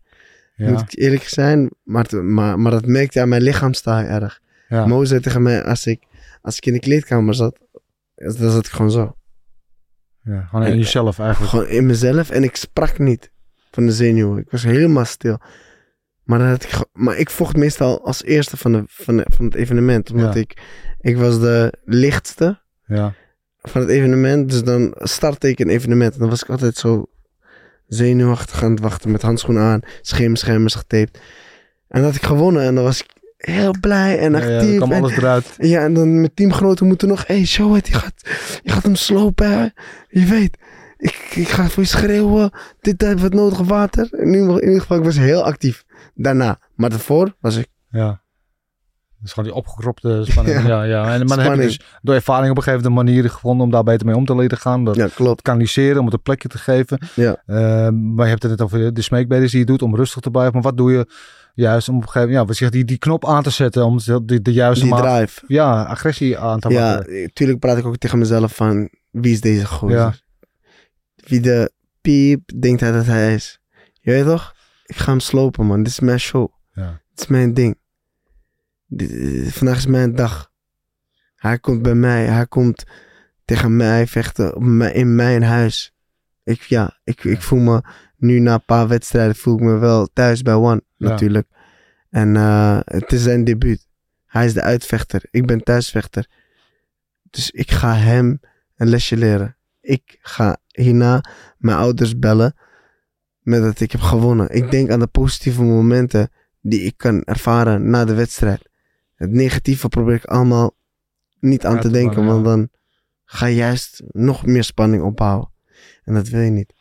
[0.55, 0.69] Ja.
[0.71, 1.69] moet ik eerlijk zijn.
[1.83, 4.41] Maar, maar, maar dat merkte aan mijn lichaamstaal erg.
[4.67, 4.85] Ja.
[4.85, 6.03] Mo zei tegen mij, als ik,
[6.41, 7.59] als ik in de kleedkamer zat,
[8.15, 9.15] dan zat ik gewoon zo.
[10.21, 11.51] Ja, gewoon in jezelf eigenlijk.
[11.51, 13.31] Gewoon in mezelf en ik sprak niet
[13.75, 14.37] van de zenuwen.
[14.39, 15.37] Ik was helemaal stil.
[16.23, 19.45] Maar, dan had ik, maar ik vocht meestal als eerste van, de, van, de, van
[19.45, 20.11] het evenement.
[20.11, 20.39] Omdat Ja.
[20.39, 20.61] ik,
[20.99, 23.13] ik was de lichtste Ja.
[23.61, 24.49] van het evenement.
[24.49, 26.13] Dus dan startte ik een evenement.
[26.13, 27.05] En dan was ik altijd zo
[27.87, 29.11] zenuwachtig aan het wachten.
[29.11, 31.19] Met handschoenen aan, schermschermers getaped.
[31.87, 32.63] En dat had ik gewonnen.
[32.63, 33.07] En dan was ik
[33.37, 34.71] heel blij en Ja, ja, actief.
[34.71, 35.53] er kwam en, alles eruit.
[35.57, 37.27] ja, en dan met teamgenoten moeten nog...
[37.27, 38.13] Hé, hey, show it, je gaat,
[38.63, 39.67] je gaat hem slopen, hè.
[40.09, 40.57] Je weet,
[40.97, 42.51] ik, ik ga voor je schreeuwen.
[42.81, 44.07] Dit heeft wat nodig water.
[44.11, 45.83] In ieder, in ieder geval, ik was heel actief.
[46.15, 46.59] Daarna.
[46.75, 47.67] Maar daarvoor was ik...
[47.89, 48.23] Ja.
[49.19, 50.61] Dus gewoon die opgekropte spanning.
[50.67, 50.83] Ja, Ja.
[50.83, 51.13] ja.
[51.13, 53.71] En, maar dan heb je dus door ervaring op een gegeven moment manieren gevonden om
[53.71, 54.83] daar beter mee om te leren gaan.
[54.83, 55.41] Dat Ja, klopt.
[55.41, 56.99] kanaliseren, om het een plekje te geven.
[57.15, 57.41] Ja.
[57.45, 57.55] Eh,
[57.89, 60.53] maar je hebt het net over de smeekbedes die je doet om rustig te blijven.
[60.53, 61.07] Maar wat doe je
[61.53, 63.85] juist om op een gegeven moment, ja, wat zeg, die, die knop aan te zetten
[63.85, 65.41] om de, de, juiste Die drive.
[65.47, 67.33] ja, agressie aan te Ja, maken.
[67.33, 68.89] tuurlijk praat ik ook tegen mezelf van...
[69.11, 69.97] Wie is deze gozer?
[69.97, 70.13] Ja.
[71.27, 71.71] Wie de
[72.01, 73.59] piep denkt hij dat hij is?
[73.93, 74.55] Je weet toch?
[74.85, 75.83] Ik ga hem slopen, man.
[75.83, 76.51] Dit is mijn show.
[76.71, 77.01] Ja.
[77.09, 77.77] Dit is mijn ding.
[78.87, 80.51] Dit- vandaag is mijn dag.
[81.35, 82.25] Hij komt bij mij.
[82.25, 82.83] Hij komt
[83.45, 84.63] tegen mij vechten op
[84.93, 85.93] in mijn huis.
[86.43, 87.81] Ik, ja, ik, ik voel me
[88.17, 91.09] nu na een paar wedstrijden voel ik me wel thuis bij One, Ja.
[91.09, 91.47] natuurlijk.
[92.09, 93.87] En eh, het is zijn debuut.
[94.25, 95.23] Hij is de uitvechter.
[95.31, 96.27] Ik ben thuisvechter.
[97.29, 98.39] Dus ik ga hem
[98.75, 99.57] een lesje leren.
[99.85, 101.23] Ik ga hierna
[101.57, 102.55] mijn ouders bellen
[103.39, 104.49] met dat ik heb gewonnen.
[104.49, 106.31] Ik denk aan de positieve momenten
[106.61, 108.69] die ik kan ervaren na de wedstrijd.
[109.15, 110.75] Het negatieve probeer ik allemaal
[111.39, 112.69] niet aan Ja, te denken, want dan
[113.25, 115.51] ga je juist nog meer spanning opbouwen.
[116.03, 116.73] En dat wil je niet.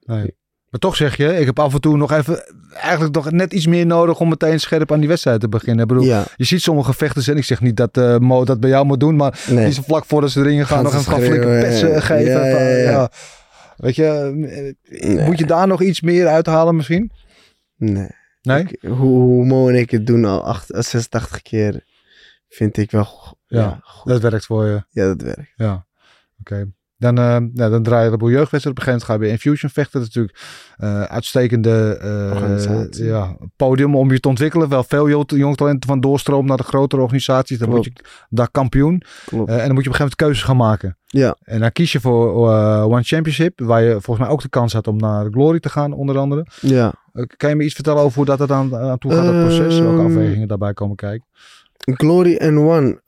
[0.00, 0.38] Nee.
[0.70, 3.66] Maar toch zeg je, ik heb af en toe nog even, eigenlijk nog net iets
[3.66, 5.82] meer nodig om meteen scherp aan die wedstrijd te beginnen.
[5.82, 8.60] Ik bedoel, Ja, je ziet sommige vechters en ik zeg niet dat eh, Mo dat
[8.60, 9.64] bij jou moet doen, maar nee.
[9.70, 12.00] die vlak voordat ze erin gaan, nog ze even gaan flinke ja.
[12.00, 12.32] geven.
[12.32, 13.08] Ja, ja, Van.
[13.76, 14.04] Weet je,
[14.84, 15.26] eh, Nee.
[15.26, 17.10] moet je daar nog iets meer uithalen misschien?
[17.76, 18.08] nee.
[18.42, 18.62] Nee?
[18.62, 21.84] Ik- hoe, hoe Mo en ik het doen al acht- 86 keer,
[22.48, 24.12] vind ik wel Ja, goed.
[24.12, 24.84] Dat werkt voor je.
[24.90, 25.52] Ja, dat werkt.
[25.56, 25.86] Ja,
[26.40, 26.66] oké.
[27.00, 28.66] Dan, eh, dan draai je de jeugdwedstrijd.
[28.66, 30.00] Op een gegeven moment ga je bij Infusion vechten.
[30.00, 30.38] Dat is natuurlijk
[30.76, 34.68] eh, uitstekende eh, ja, podium om je te ontwikkelen.
[34.68, 37.58] Wel veel jong, talenten van doorstroom naar de grotere organisaties.
[37.58, 37.92] Dan word je
[38.28, 39.02] daar kampioen.
[39.30, 40.98] En dan moet je op een gegeven moment keuzes gaan maken.
[41.06, 41.36] Ja.
[41.42, 42.34] En dan kies je voor
[42.84, 43.60] One Championship.
[43.60, 46.46] Waar je volgens mij ook de kans had om naar Glory te gaan, onder andere.
[46.60, 46.92] Ja.
[47.36, 49.78] Kan je me iets vertellen over hoe dat er dan aan toe gaat, dat proces?
[49.78, 51.26] Welke Ehm, afwegingen daarbij komen kijken?
[51.84, 53.00] Glory and One.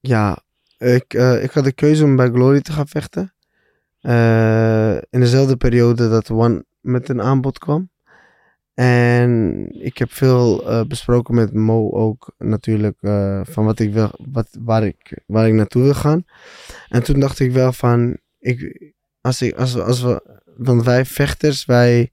[0.00, 0.38] ja,
[0.78, 3.34] ik, eh, ik had de keuze om bij Glory te gaan vechten.
[4.00, 7.90] Eh, in dezelfde periode dat One met een aanbod kwam.
[8.74, 12.96] En ik heb veel eh, besproken met Mo ook natuurlijk
[13.42, 16.24] van wat ik wil, wat, waar, ik, waar ik naartoe wil gaan.
[16.88, 21.64] En toen dacht ik wel van, ik, als, ik, als, als we, want wij vechters,
[21.64, 22.12] wij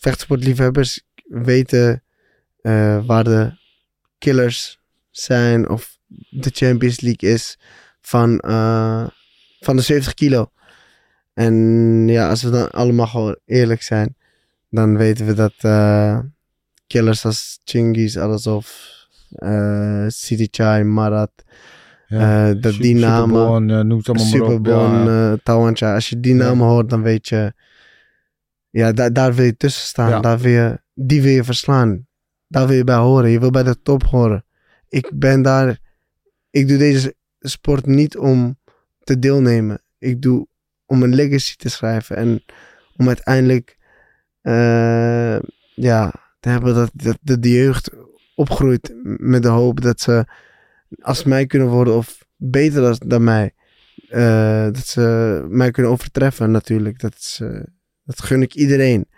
[0.00, 2.02] vechtsportliefhebbers weten
[3.06, 3.52] waar de
[4.18, 4.81] killers
[5.12, 5.98] zijn of
[6.30, 7.58] de Champions League is
[8.00, 9.06] van, eh,
[9.60, 10.50] van de 70 kilo.
[11.34, 11.54] En
[12.08, 14.16] ja, als we dan allemaal gewoon eerlijk zijn,
[14.70, 16.18] dan weten we dat eh,
[16.86, 18.66] killers als Chingis, Alazov,
[19.30, 21.30] eh City Chai, Marat,
[22.06, 22.48] Ja.
[22.50, 23.40] eh, dat die namen.
[24.26, 26.44] Superbon, Ja, Tawancha, als je die Ja.
[26.44, 27.52] namen hoort, dan weet je,
[28.70, 32.06] ja, daar daar wil je tussen staan, daar wil je, die wil je verslaan.
[32.48, 34.44] Daar wil je bij horen, je wil bij de top horen.
[34.92, 35.78] Ik ben daar,
[36.50, 38.58] ik doe deze sport niet om
[38.98, 39.82] te deelnemen.
[39.98, 40.46] Ik doe
[40.86, 42.44] om een legacy te schrijven en
[42.96, 43.76] om uiteindelijk
[44.40, 45.38] eh,
[45.74, 47.90] ja, te hebben dat, de jeugd
[48.34, 50.24] opgroeit met de hoop dat ze
[51.00, 53.54] als mij kunnen worden of beter dan, mij.
[54.08, 57.00] Eh, dat ze mij kunnen overtreffen natuurlijk.
[57.00, 57.60] Dat, is, eh,
[58.04, 59.08] dat gun ik iedereen.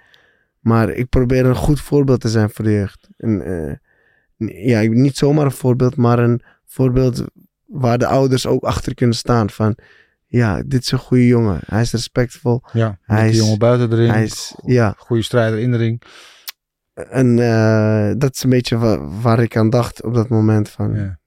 [0.60, 3.08] Maar ik probeer een goed voorbeeld te zijn voor de jeugd.
[3.16, 3.42] En,
[4.46, 7.24] ja, niet zomaar een voorbeeld, maar een voorbeeld
[7.66, 9.50] waar de ouders ook achter kunnen staan.
[9.50, 9.76] Van
[10.26, 11.60] ja, dit is een goede jongen.
[11.66, 12.62] Hij is respectvol.
[12.72, 12.98] ja.
[13.02, 14.12] Hij is- jongen buiten de ring.
[14.12, 16.02] Hij is, ja, Goede strijder in de ring.
[16.94, 20.68] en eh, dat is een beetje wa- waar ik aan dacht op dat moment.
[20.68, 21.18] Van, Ja.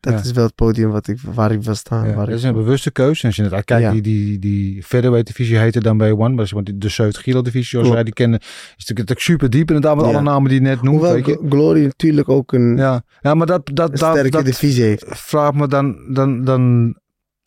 [0.00, 0.18] Dat Ja.
[0.20, 2.08] is wel het podium wat ik, waar ik wil staan.
[2.08, 3.26] Ja, waar dat is een bewuste keuze.
[3.26, 3.90] Als je het uitkijkt, Ja.
[3.92, 6.34] die, die, die featherweight divisie heette dan bij One.
[6.34, 8.38] Maar de 70 kilo divisie, zoals wij die kennen,
[8.76, 9.68] is natuurlijk super diep.
[9.70, 10.96] Inderdaad, met alle namen die je net noemt.
[10.96, 11.36] Hoewel weet je.
[11.40, 13.02] Gl- Glory natuurlijk ook een, Ja.
[13.20, 15.04] ja, maar dat, dat, dat, sterke dat divisie heeft.
[15.08, 16.94] vraagt me dan, dan, dan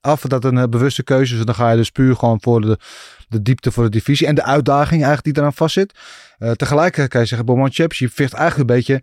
[0.01, 1.45] af dat een eh, bewuste keuze is.
[1.45, 2.77] Dan ga je dus puur gewoon voor de,
[3.27, 4.27] de diepte voor de divisie.
[4.27, 5.93] En de uitdaging eigenlijk die eraan vastzit.
[6.37, 9.01] Eh tegelijkertijd kan je zeggen, One Championship vecht eigenlijk een beetje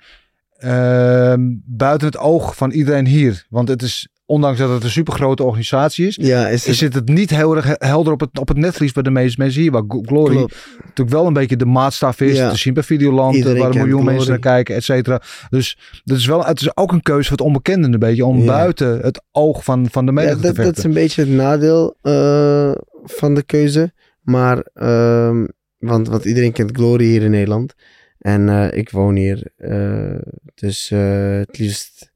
[0.63, 3.47] ehm, buiten het oog van iedereen hier.
[3.49, 7.09] Want het is, ondanks dat het een supergrote organisatie is, Ja, is het, is het
[7.09, 9.71] niet heel erg helder op het, op het netvlies bij de meeste mensen hier.
[9.71, 10.55] Waar Gl- Glory klopt.
[10.79, 12.37] natuurlijk wel een beetje de maatstaf is.
[12.37, 12.51] Ja.
[12.51, 15.23] Te zien bij Videoland, Iedereen waar een miljoen mensen naar kijken, et cetera.
[15.51, 18.25] Dus dat is wel, het is ook een keuze voor het onbekende een beetje.
[18.27, 18.47] Om Ja.
[18.47, 21.31] buiten het oog van, van de Ja, menigte dat, te dat is een beetje het
[21.31, 22.73] nadeel eh,
[23.05, 23.93] van de keuze.
[24.23, 25.47] Maar, ehm,
[25.79, 27.75] want, want iedereen kent Glory hier in Nederland.
[28.23, 29.53] En eh, ik woon hier.
[29.57, 30.19] eh,
[30.55, 32.13] dus eh, het liefst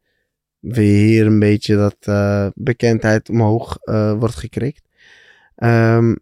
[0.59, 1.97] wil je hier een beetje dat
[2.55, 3.79] bekendheid omhoog
[4.19, 4.83] wordt gekrikt.
[5.57, 6.15] Ehm,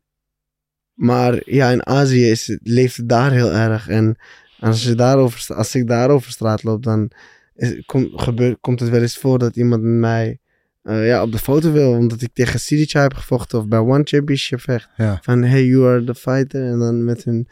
[0.95, 3.89] maar ja, in Azië is, het- leeft het daar heel erg.
[3.89, 4.17] En
[4.59, 7.11] als, je daarover, als ik daar over straat loop, dan
[7.55, 10.39] is, kom, gebeur, komt het wel eens voor dat iemand met mij
[10.83, 11.93] ja, op de foto wil.
[11.93, 14.89] Omdat ik tegen Sidicha heb gevochten of bij One Championship vecht.
[14.97, 15.19] Ja.
[15.23, 16.65] Van hey, you are the fighter.
[16.71, 17.49] En dan met hun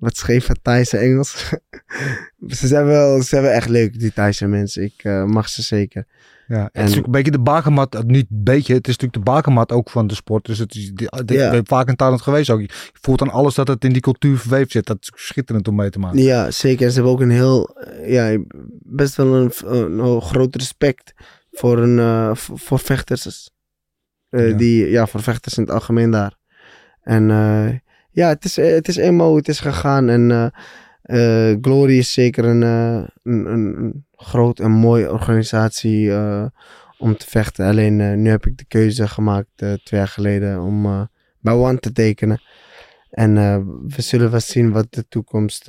[0.00, 1.52] wat scheve Thaise Engels.
[2.58, 4.82] ze, zijn wel, ze zijn wel echt leuk, die Thaise mensen.
[4.82, 6.06] Ik eh, mag ze zeker.
[6.48, 8.96] Ja, het is En- natuurlijk een beetje de bakermat, eh, niet een beetje, het is
[8.96, 10.44] natuurlijk de bakermat ook van de sport.
[10.44, 11.18] Dus het is, Ja.
[11.18, 12.60] ik ben vaak in Thailand geweest ook.
[12.60, 14.86] Je voelt aan alles dat het in die cultuur verweefd zit.
[14.86, 16.18] Dat is schitterend om mee te maken.
[16.22, 16.84] Ja, zeker.
[16.84, 18.42] En ze hebben ook een heel, eh, ja,
[18.82, 21.12] best wel een, een, groot respect
[21.50, 23.50] voor, een, voor, vechters.
[24.28, 24.52] Ja.
[24.52, 26.36] Die, ja, voor vechters in het algemeen daar.
[27.02, 27.30] En
[28.10, 30.08] ja, het is, het is eenmaal het is gegaan.
[30.08, 36.46] En eh, eh, Glory is zeker een, eh, een, een, groot en mooie organisatie eh,
[36.98, 37.66] om te vechten.
[37.66, 41.02] Alleen eh, nu heb ik de keuze gemaakt eh, twee jaar geleden om eh,
[41.40, 42.42] bij One te tekenen.
[43.10, 45.68] En eh, we zullen wel zien wat de toekomst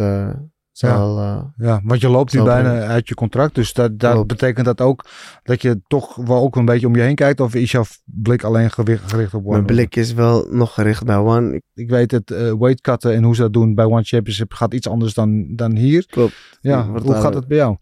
[0.89, 1.19] zal.
[1.19, 2.87] eh, Ja, want je loopt nu bijna brengen.
[2.87, 3.55] uit je contract.
[3.55, 4.27] Dus dat, dat Klopt.
[4.27, 5.05] betekent dat ook
[5.43, 7.39] dat je toch wel ook een beetje om je heen kijkt.
[7.39, 9.51] Of is jouw blik alleen gewicht, gericht op One?
[9.51, 11.53] mijn blik is wel nog gericht bij One.
[11.55, 14.73] Ik, Ik weet het, eh weightcutten en hoe ze dat doen bij One Championship gaat
[14.73, 16.05] iets anders dan, dan hier.
[16.05, 16.33] Klopt.
[16.61, 17.77] Ja, hoe gaat het bij jou?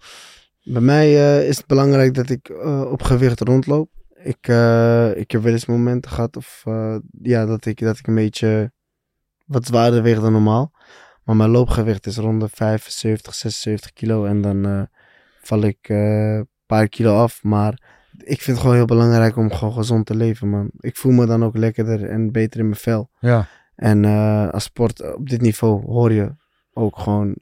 [0.63, 2.51] Bij mij eh, is het belangrijk dat ik
[2.91, 3.89] op gewicht rondloop.
[4.23, 4.47] Ik,
[5.17, 6.63] ik heb wel eens momenten gehad of,
[7.21, 8.71] ja, dat, ik, dat ik een beetje
[9.45, 10.71] wat zwaarder weeg dan normaal.
[11.23, 14.25] Maar mijn loopgewicht is rond de 75, 76 kilo.
[14.25, 14.81] En dan eh,
[15.41, 17.43] val ik eh, een paar kilo af.
[17.43, 17.81] Maar
[18.17, 20.69] ik vind het gewoon heel belangrijk om gewoon gezond te leven, man.
[20.77, 23.09] Ik voel me dan ook lekkerder en beter in mijn vel.
[23.19, 23.47] Ja.
[23.75, 26.35] En eh, als sport op dit niveau hoor je
[26.73, 27.35] ook gewoon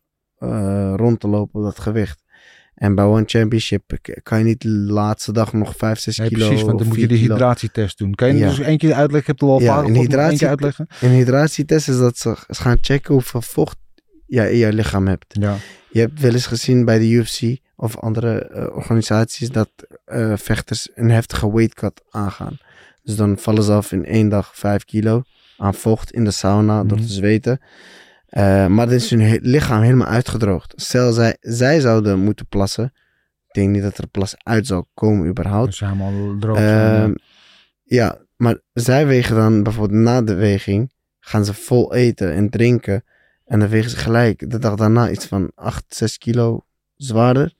[0.95, 2.23] rond te lopen op dat gewicht.
[2.77, 6.47] En bij One Championship kan je niet de laatste dag nog 5, 6 Nee, kilo
[6.47, 8.15] precies, want dan moet je 4 de hydratietest doen.
[8.15, 8.47] Kan je Ja.
[8.49, 9.19] dus één keer uitleggen?
[9.19, 10.87] Ik heb het al Ja, een hydratie- keer uitleggen.
[11.01, 13.77] Een hydratietest is dat ze gaan checken hoeveel vocht
[14.25, 15.25] jij in je lichaam hebt.
[15.27, 15.55] Ja.
[15.89, 19.69] Je hebt wel eens gezien bij de UFC of andere eh, organisaties dat
[20.05, 22.57] eh, vechters een heftige weight cut aangaan.
[23.03, 25.21] Dus dan vallen ze af in één dag 5 kilo
[25.57, 27.07] aan vocht in de sauna door Mhm.
[27.07, 27.59] te zweten.
[28.27, 30.73] Eh, maar dan is hun he- lichaam helemaal uitgedroogd.
[30.75, 32.93] Stel zij, zij zouden moeten plassen.
[33.47, 35.65] Ik denk niet dat er plas uit zou komen überhaupt.
[35.69, 36.57] Dus helemaal droog.
[36.57, 37.13] zijn, Ehm,
[37.83, 43.03] ja, maar zij wegen dan bijvoorbeeld na de weging, gaan ze vol eten en drinken.
[43.45, 46.65] En dan wegen ze gelijk de dag daarna iets van 8, 6 kilo
[46.95, 47.53] zwaarder.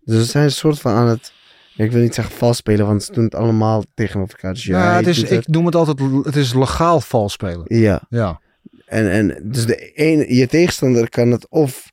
[0.00, 1.32] Dus ze zijn een soort van aan het,
[1.76, 4.52] ik wil niet zeggen vals spelen, want ze doen het allemaal tegenover elkaar.
[4.54, 7.64] Dus ja, jij het is, ik noem het altijd, het is legaal vals spelen.
[7.78, 8.40] Ja, Ja.
[8.88, 11.92] En, en dus de ene, je tegenstander kan het of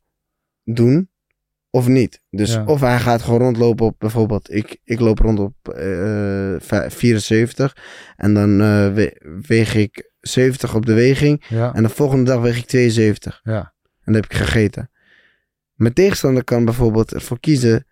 [0.63, 1.09] doen
[1.69, 2.21] of niet.
[2.29, 2.63] Dus Ja.
[2.65, 7.77] of hij gaat gewoon rondlopen op bijvoorbeeld, ik, ik loop rond op eh, vij- 74
[8.15, 11.73] en dan eh, we- weeg ik 70 op de weging Ja.
[11.73, 13.57] en de volgende dag weeg ik 72 ja.
[13.83, 14.89] en dan heb ik gegeten.
[15.73, 17.85] Mijn tegenstander kan bijvoorbeeld ervoor kiezen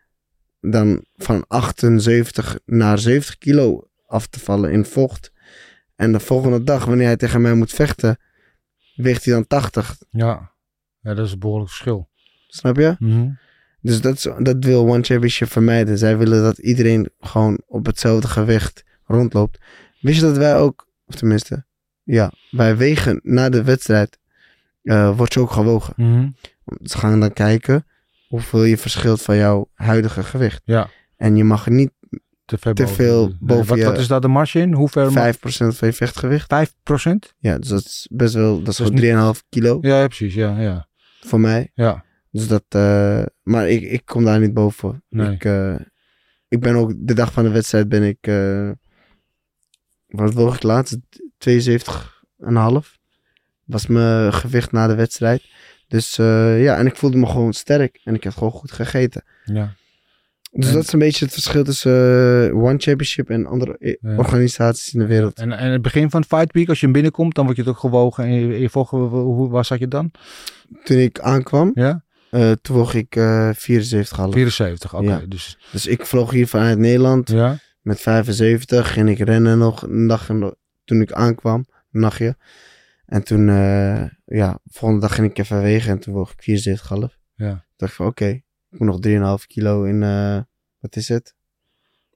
[0.61, 5.31] dan van 78 naar 70 kilo af te vallen in vocht.
[5.95, 8.17] En de volgende dag, wanneer hij tegen mij moet vechten,
[8.95, 9.97] weegt hij dan 80.
[10.09, 10.51] Ja.
[10.99, 12.09] Ja, dat is een behoorlijk verschil.
[12.47, 12.95] Snap je?
[12.99, 13.29] Mhm.
[13.81, 15.97] Dus dat, is- dat wil One Championship vermijden.
[15.97, 19.59] Zij willen dat iedereen gewoon op hetzelfde gewicht rondloopt.
[20.01, 21.65] Wist je dat wij ook, of tenminste,
[22.03, 24.19] ja, wij wegen na de wedstrijd,
[24.83, 25.93] eh wordt je ook gewogen.
[25.97, 26.29] Mhm.
[26.83, 27.85] Ze gaan dan kijken
[28.27, 30.61] hoeveel je verschilt van jouw huidige gewicht.
[30.65, 30.89] Ja.
[31.17, 31.91] En je mag niet
[32.45, 34.73] Te, ver Te veel boven wat, je- wat is daar de marge in?
[34.73, 35.11] Hoe ver?
[35.11, 36.47] 5% van je vechtgewicht.
[36.47, 37.33] 5 procent?
[37.37, 40.33] Ja, dus dat is best wel, dat is Dus gewoon 3,5 kilo Ja, ja, precies.
[40.33, 40.87] Ja, ja.
[41.21, 41.71] voor mij.
[41.73, 42.05] Ja.
[42.31, 45.03] Dus dat, eh, maar ik, ik kom daar niet boven.
[45.09, 45.31] Nee.
[45.31, 45.75] Ik, eh,
[46.47, 48.71] ik ben ook, de dag van de wedstrijd ben ik, eh,
[50.07, 50.97] wat woog ik laatst?
[51.37, 52.97] 72,5
[53.63, 55.43] was mijn gewicht na de wedstrijd.
[55.87, 59.23] Dus ja, en ik voelde me gewoon sterk en ik heb gewoon goed gegeten.
[59.45, 59.75] ja.
[60.55, 61.91] Dus En- dat is een beetje het verschil tussen
[62.49, 64.15] eh, One Championship en andere eh, Ja.
[64.17, 65.39] organisaties in de wereld.
[65.39, 68.23] En, en het begin van Fight Week, als je binnenkomt, dan word je ook gewogen.
[68.23, 70.11] En je, je volgt, hoe, waar zat je dan?
[70.83, 72.03] Toen ik aankwam, Ja?
[72.29, 74.33] eh, toen woog ik eh 74,5.
[74.33, 75.03] 74, oké.
[75.05, 75.21] Ja.
[75.27, 77.57] Dus, Dus ik vloog hier vanuit Nederland ja.
[77.81, 82.35] met 75 en ik rennen nog een dag en- toen ik aankwam, een nachtje.
[83.05, 87.17] En toen, eh, ja, volgende dag ging ik even wegen en toen woog ik 74,5.
[87.35, 87.49] Ja.
[87.49, 88.41] Toen dacht ik van oké,
[88.79, 90.37] nog 3,5 kilo in, eh,
[90.79, 91.35] wat is het?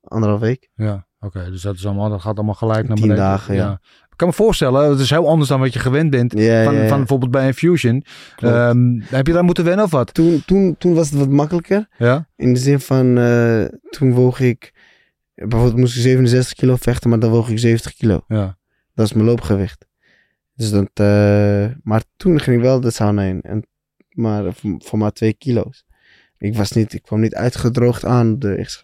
[0.03, 0.69] Anderhalf week.
[0.75, 1.49] Ja, oké.
[1.51, 3.23] Dus dat, is allemaal, dat gaat allemaal gelijk naar Tien beneden.
[3.25, 3.81] dagen, ja.
[4.11, 6.33] Ik kan me voorstellen, het is heel anders dan wat je gewend bent.
[6.33, 6.87] Ja, Van, ja, ja.
[6.87, 8.03] van bijvoorbeeld bij een Fusion.
[8.37, 10.13] Ehm, heb je daar moeten wennen of wat?
[10.13, 11.87] toen, toen, toen was het wat makkelijker.
[11.97, 12.27] Ja?
[12.35, 14.73] In de zin van, eh, toen woog ik,
[15.35, 18.23] bijvoorbeeld moest ik 67 kilo vechten, maar dan woog ik 70 kilo.
[18.27, 18.57] Ja.
[18.93, 19.85] Dat is mijn loopgewicht.
[20.55, 23.41] Dus dat, eh, maar toen ging ik wel de sauna in.
[23.41, 23.67] En,
[24.09, 25.85] maar voor, voor maar twee kilo's.
[26.38, 28.83] Ik was niet, ik kwam niet uitgedroogd aan op de.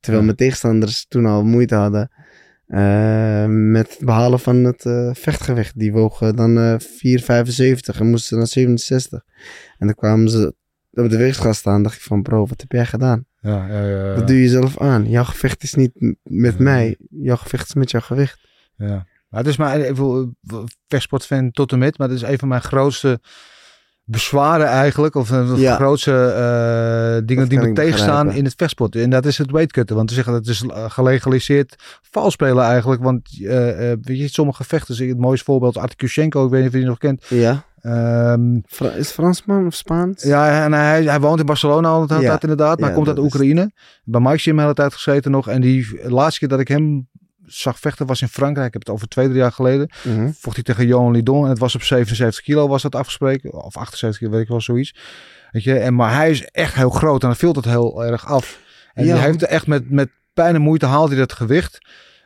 [0.00, 2.10] Terwijl mijn tegenstanders toen al moeite hadden
[2.66, 5.78] eh, met het behalen van het eh, vechtgewicht.
[5.78, 9.24] Die wogen dan eh 4,75 en moesten dan 67.
[9.78, 10.54] En dan kwamen ze
[10.92, 11.82] op de weegschaal staan.
[11.82, 13.26] dacht ik van bro, wat heb jij gedaan?
[13.40, 14.14] Ja, ja.
[14.14, 15.10] Wat doe je zelf aan?
[15.10, 16.96] Jouw gevecht is niet met mij.
[17.10, 18.38] Jouw gevecht is met jouw gewicht.
[18.76, 19.06] Ja.
[19.28, 20.36] Maar het is maar even
[20.88, 23.20] vechtsportfan tot en met, maar het is een van mijn grootste
[24.12, 25.74] bezwaren eigenlijk, of een de Ja.
[25.74, 28.36] grootste eh, dingen die me tegenstaan begrijpen.
[28.38, 28.96] in het vechtsport.
[28.96, 31.74] En dat is het weightcutten, want ze zeggen dat het is gelegaliseerd
[32.10, 36.50] vals spelen eigenlijk, want eh, eh, weet je, sommige vechters, het mooiste voorbeeld Artikushenko, ik
[36.50, 37.24] weet niet of je die nog kent.
[37.28, 37.64] Ja.
[38.66, 40.22] Fra- is het Fransman of Spaans?
[40.22, 42.28] ja, en hij, hij woont in Barcelona al hele Ja.
[42.28, 43.70] tijd inderdaad, maar Ja, komt uit dat is- Oekraïne.
[44.04, 45.48] Bij Mike de hele tijd gezeten nog.
[45.48, 47.08] En die laatste keer dat ik hem
[47.46, 48.66] zag vechten was in Frankrijk.
[48.66, 49.90] Ik heb het over twee, drie jaar geleden.
[50.04, 50.30] Mhm.
[50.32, 53.52] Vocht hij tegen Johan Lidon en het was op 77 kilo was dat afgesproken.
[53.64, 54.94] Of 78 kilo, weet ik wel, zoiets.
[55.50, 58.26] Weet je, en, maar hij is echt heel groot en dan viel het heel erg
[58.26, 58.60] af.
[58.94, 59.16] En Ja.
[59.16, 61.78] hij heeft echt met, met pijn en moeite haalt hij dat gewicht.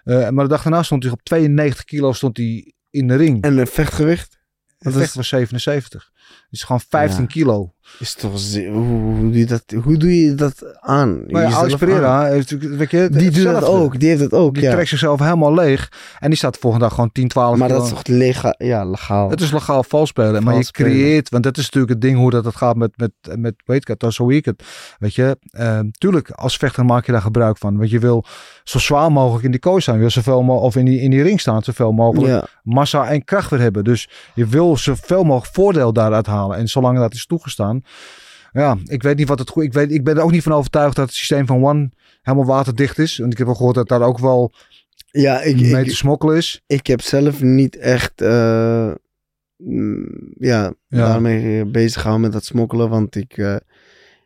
[0.05, 3.43] Eh, maar de dag daarna stond hij op 92 kilo stond hij in de ring.
[3.43, 4.39] En een vechtgewicht?
[4.79, 6.11] Het vecht was 77.
[6.51, 7.27] is gewoon 15 Ja.
[7.27, 7.75] kilo.
[7.99, 8.39] Is toch...
[8.39, 11.25] ze- Hoe, doe je dat, hoe doe je dat aan?
[11.27, 11.75] Maar ja, Jezelf Alex.
[11.77, 13.67] Pereira, heeft natuurlijk- weet je, Die doet dat hetzelfde.
[13.85, 13.99] ook.
[14.01, 14.71] Die heeft dat ook, Die ja.
[14.73, 15.93] trekt zichzelf helemaal leeg.
[16.19, 18.55] En die staat de volgende dag gewoon 10, 12 Maar dat is toch legaal?
[18.59, 19.31] Ja, legaal.
[19.31, 20.43] Het is legaal vals spelen.
[20.43, 20.91] maar je spelen.
[20.93, 24.01] creëert, want dat is natuurlijk het ding hoe dat het gaat met, met, met weightcut.
[24.01, 24.63] Dat is hoe ik het.
[24.99, 27.77] Weet je, eh, tuurlijk, als vechter maak je daar gebruik van.
[27.77, 28.25] Want je wil
[28.65, 29.95] zo zwaar mogelijk in die kooi staan.
[29.95, 32.45] Je wil zoveel mogelijk, of in die, in die ring staan, zoveel mogelijk ja.
[32.63, 33.85] massa en kracht weer hebben.
[33.85, 36.57] Dus je wil zoveel mogelijk voordeel daaruit halen.
[36.57, 37.76] En zolang dat is toegestaan.
[38.53, 39.91] Ja, ik weet niet wat het goed ik weet.
[39.93, 41.91] Ik ben er ook niet van overtuigd dat het systeem van One
[42.23, 43.19] helemaal waterdicht is.
[43.19, 44.53] Want ik heb wel gehoord dat daar ook wel
[45.11, 46.63] ja, ik, mee ik, te smokkelen is.
[46.67, 48.21] ik heb zelf niet echt...
[48.21, 48.91] eh,
[49.57, 50.99] mm, ja, Ja.
[51.07, 52.89] daarmee bezig gehouden met dat smokkelen.
[52.89, 53.57] Want ik, eh,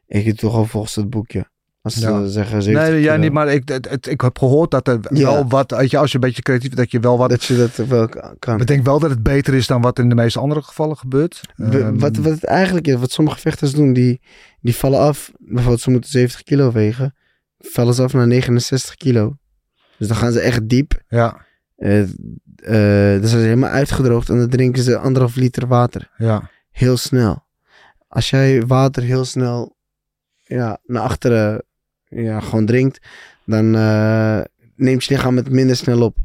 [0.07, 1.51] ik doe toch al volgens het boekje.
[1.83, 2.27] Als ze Ja.
[2.27, 4.99] zeggen 70 Nee, jij kilo, niet, maar ik, het, het- ik heb gehoord dat er
[5.11, 5.25] Ja.
[5.25, 7.31] wel wat, weet je, als je een beetje creatief dat je wel wat.
[7.31, 8.09] Dat je dat wel
[8.39, 8.61] kan.
[8.61, 11.41] Ik denk wel dat het beter is dan wat in de meeste andere gevallen gebeurt.
[11.57, 14.21] We- Ehm, wat, wat het eigenlijk is, wat sommige vechters doen, die,
[14.61, 15.33] die vallen af.
[15.39, 17.15] Bijvoorbeeld, ze moeten 70 kilo wegen.
[17.59, 19.37] Vallen ze af naar 69 kilo.
[19.99, 21.03] Dus dan gaan ze echt diep.
[21.09, 22.09] Ja, Eh, eh,
[23.21, 26.11] dan zijn ze helemaal uitgedroogd en dan drinken ze anderhalf liter water.
[26.17, 27.45] ja, Heel snel.
[28.09, 29.77] Als jij water heel snel
[30.45, 31.65] ja, naar achteren
[32.11, 33.07] ja, gewoon drinkt,
[33.47, 34.41] dan eh,
[34.77, 36.17] neemt je lichaam het minder snel op.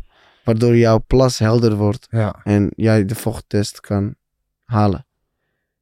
[0.43, 2.35] Waardoor jouw plas helder wordt ja.
[2.43, 4.15] en jij de vochttest kan
[4.63, 5.05] halen.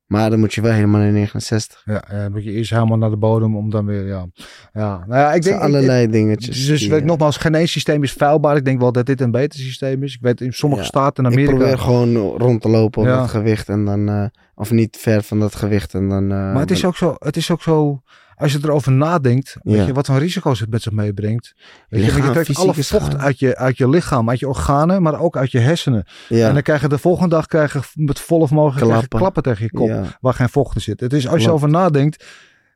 [0.06, 1.82] Maar dan moet je wel helemaal naar 69.
[1.86, 4.26] Ja, ja, moet je eerst helemaal naar de bodem om dan weer, ja.
[4.74, 5.56] Ja, nou ja, ik denk...
[5.56, 6.66] ik- allerlei dingetjes.
[6.66, 8.56] Dus die, weet ik eh, nogmaals, geen één systeem is vuilbaar.
[8.56, 10.14] Ik denk wel dat dit een beter systeem is.
[10.14, 11.58] Ik weet in sommige Ja, staten in Ik Amerika...
[11.58, 13.18] probeer gewoon rond te lopen op Ja.
[13.20, 14.26] dat gewicht en dan, eh,
[14.56, 16.28] of niet ver van dat gewicht en dan.
[16.28, 18.02] Maar het is, ook zo, het is ook zo,
[18.44, 19.86] als je erover nadenkt, weet Ja.
[19.86, 21.54] je, wat voor risico's het met zich meebrengt.
[21.90, 25.02] Weet je, Lichaam, je trekt alle vocht uit je, uit je lichaam, uit je organen,
[25.02, 26.06] maar ook uit je hersenen.
[26.30, 29.20] ja, En dan krijg je de volgende dag krijg je met volle vermogen Klappen.
[29.20, 31.00] klappen tegen je kop, ja, waar geen vocht in zit.
[31.00, 32.26] Het is, als je over nadenkt,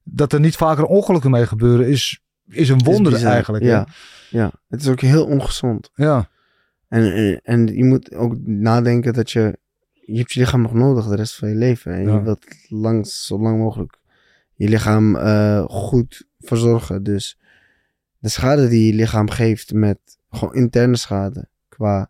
[0.03, 3.63] dat er niet vaker ongelukken mee gebeuren, is, is een wonder eigenlijk.
[3.63, 3.69] hè?
[3.69, 3.87] Ja,
[4.29, 5.89] ja, het is ook heel ongezond.
[5.93, 6.29] ja,
[6.87, 9.57] En, en, en je moet ook nadenken dat je.
[10.09, 11.93] Je hebt je lichaam nog nodig de rest van je leven.
[11.93, 12.13] En Ja.
[12.13, 13.97] je wilt lang, zo lang mogelijk
[14.57, 17.03] je lichaam eh, goed verzorgen.
[17.03, 17.37] Dus
[18.17, 19.99] de schade die je lichaam geeft met
[20.29, 21.47] gewoon interne schade.
[21.69, 22.09] Qua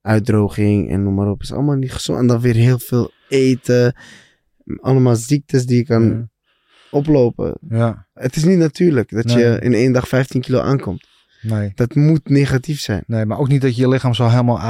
[0.00, 1.42] uitdroging en noem maar op.
[1.42, 2.18] Is allemaal niet gezond.
[2.20, 3.94] En dan weer heel veel eten.
[4.80, 6.28] Allemaal ziektes die je kan Ja.
[6.90, 7.58] oplopen.
[7.68, 9.38] ja, Het is niet natuurlijk dat Nee.
[9.38, 11.06] je in één dag 15 kilo aankomt.
[11.42, 11.72] nee.
[11.74, 13.02] Dat moet negatief zijn.
[13.06, 14.60] Nee, maar ook niet dat je je lichaam zo helemaal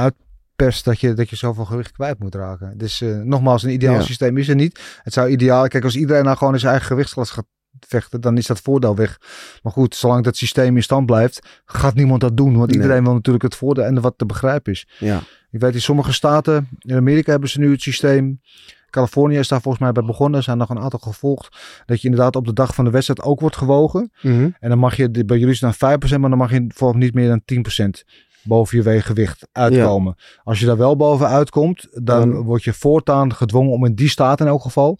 [0.59, 2.77] uitperst dat je, dat je zoveel gewicht kwijt moet raken.
[2.77, 4.01] Dus eh, nogmaals, een ideaal Ja.
[4.01, 4.79] systeem is er niet.
[5.03, 7.45] Het zou ideaal, kijk, als iedereen nou gewoon in zijn eigen gewichtsklasse gaat
[7.87, 9.17] vechten, dan is dat voordeel weg.
[9.63, 12.57] Maar goed, zolang dat systeem in stand blijft, gaat niemand dat doen.
[12.57, 12.81] Want Nee.
[12.81, 14.87] iedereen wil natuurlijk het voordeel en wat te begrijpen is.
[14.99, 15.21] Ja.
[15.51, 18.41] Ik weet in sommige staten, in Amerika hebben ze nu het systeem.
[18.89, 20.37] Californië is daar volgens mij bij begonnen.
[20.37, 21.57] Er zijn nog een aantal gevolgd.
[21.85, 24.11] Dat je inderdaad op de dag van de wedstrijd ook wordt gewogen.
[24.21, 24.49] Mhm.
[24.59, 27.13] En dan mag je, bij jullie is dan 5%, maar dan mag je volgens niet
[27.13, 28.03] meer dan 10%
[28.43, 30.15] boven je weeggewicht uitkomen.
[30.43, 34.39] Als je daar wel boven uitkomt, dan word je voortaan gedwongen om in die staat
[34.39, 34.97] in elk geval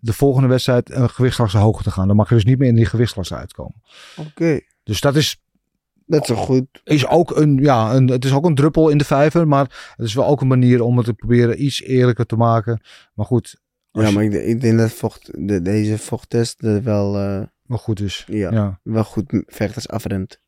[0.00, 2.06] de volgende wedstrijd een gewichtsklasse hoger te gaan.
[2.06, 3.82] Dan mag je dus niet meer in die gewichtsklasse uitkomen.
[4.16, 4.60] Oké.
[4.82, 5.40] Dus dat is,
[6.06, 6.66] Dat is wel goed.
[6.84, 10.06] is ook een, ja, een, het is ook een druppel in de vijver, maar het
[10.06, 12.80] is wel ook een manier om het te proberen iets eerlijker te maken.
[13.14, 13.60] Maar goed,
[13.92, 18.24] Ja, maar ik, ik denk dat vocht, de, deze vochttest wel, eh, wel goed is.
[18.28, 18.80] ja, ja.
[18.82, 20.40] wel goed vechters afremt.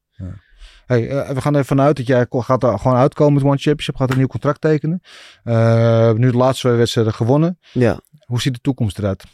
[0.88, 3.96] Hey, eh, we gaan er vanuit dat jij gaat er gewoon uitkomen met One Championship.
[3.96, 5.00] Gaat een nieuw contract tekenen.
[5.44, 7.58] Eh, nu de laatste twee wedstrijden gewonnen.
[7.72, 8.00] Ja.
[8.24, 9.24] Hoe ziet de toekomst eruit?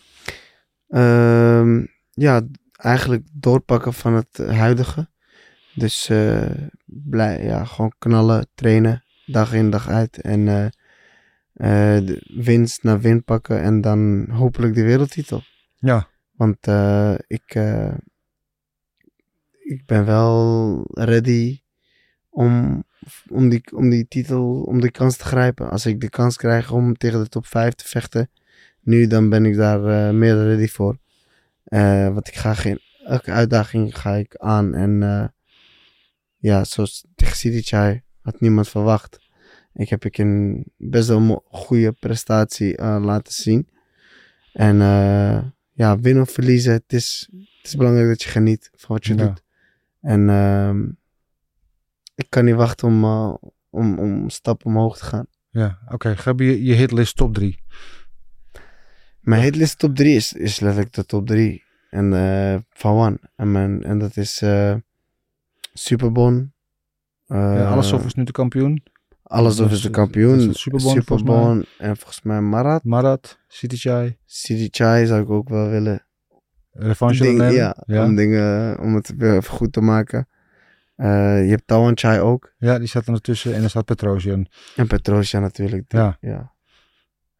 [0.89, 2.43] Ehm, ja,
[2.73, 5.09] eigenlijk doorpakken van het huidige.
[5.75, 6.51] Dus eh,
[6.85, 10.21] blij, ja, gewoon knallen, trainen, dag in, dag uit.
[10.21, 10.73] En
[12.05, 15.43] de winst naar win pakken en dan hopelijk de wereldtitel.
[15.75, 16.67] Ja, Want
[17.27, 17.55] ik,
[19.65, 21.61] ik ben wel ready
[22.29, 22.85] om,
[23.29, 25.71] om, die, om die titel, om die kans te grijpen.
[25.71, 28.31] Als ik de kans krijg om tegen de top 5 te vechten,
[28.81, 30.99] nu dan ben ik daar eh, meer ready voor.
[31.65, 34.75] Eh, want ik ga geen, elke uitdaging ga ik aan.
[34.75, 35.25] En eh,
[36.37, 39.19] ja, zoals tegen Sidichai had niemand verwacht.
[39.75, 43.69] Ik heb ik een best wel goede prestatie laten zien.
[44.53, 44.77] En
[45.73, 49.15] ja, winnen of verliezen, het is, het is belangrijk dat je geniet van wat je
[49.15, 49.27] Ja.
[49.27, 49.44] doet.
[50.05, 50.83] En ehm,
[52.15, 53.35] ik kan niet wachten om, eh,
[53.71, 55.27] om, om een stap omhoog te gaan.
[55.51, 55.79] ja.
[55.89, 56.17] oké.
[56.17, 57.59] Geef je je hitlist top 3.
[59.21, 61.63] Mijn hitlist top 3 is, is letterlijk de top 3.
[61.91, 63.19] En eh van One.
[63.37, 64.75] En, mijn, en dat is eh
[65.73, 66.53] Superbon.
[67.27, 68.83] eh, ja, alles of is nu de kampioen.
[69.23, 70.39] Alles of is de kampioen.
[70.51, 70.93] is volgens mij.
[70.93, 72.85] Superbond en volgens mij Marat.
[72.85, 76.07] Marat, City Chai, Sidi Chai zou ik ook wel willen.
[76.75, 77.55] Revanche Ding- nemen.
[77.55, 78.05] ja, ja.
[78.05, 80.29] om dingen, om het weer even goed te maken.
[80.97, 82.53] Eh, je hebt Tawan Chai ook.
[82.59, 84.47] Ja, die staat er ertussen en er staat Petrosian.
[84.77, 85.91] En Petrosja natuurlijk.
[85.91, 86.17] Die- Ja.
[86.21, 86.53] ja.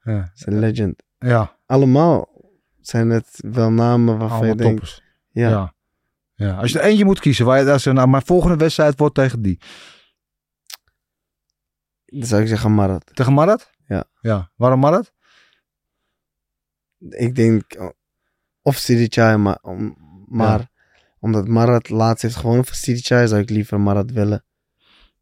[0.03, 1.03] Ja, is een legend.
[1.19, 2.29] ja Allemaal
[2.81, 5.03] zijn het wel namen waarvan allemaal je denkt...
[5.31, 5.49] Ja.
[5.51, 5.75] Ja.
[6.35, 6.57] ja.
[6.57, 9.43] Als je er eentje moet kiezen, waar je daar nou, mijn volgende wedstrijd wordt tegen
[9.43, 9.61] die.
[12.05, 13.11] Dan zou ik zeggen Marat.
[13.15, 13.71] Tegen Marat?
[13.87, 14.05] Ja.
[14.21, 14.51] Ja.
[14.57, 15.13] Waarom Marat?
[16.99, 17.93] Ik denk
[18.65, 19.97] of Sidi Chai, maar, om-
[20.29, 20.71] maar
[21.19, 24.45] omdat Marat laatst heeft gewonnen van Sidi Chai, zou ik liever Marat willen.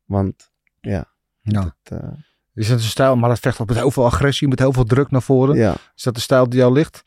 [0.05, 1.07] Want Ja.
[1.43, 2.09] het, eh,
[2.55, 3.17] Is dat een stijl?
[3.17, 5.57] Marat vecht op met heel veel agressie, met heel veel druk naar voren.
[5.57, 5.75] ja.
[5.97, 7.03] Is dat de stijl die jou ligt?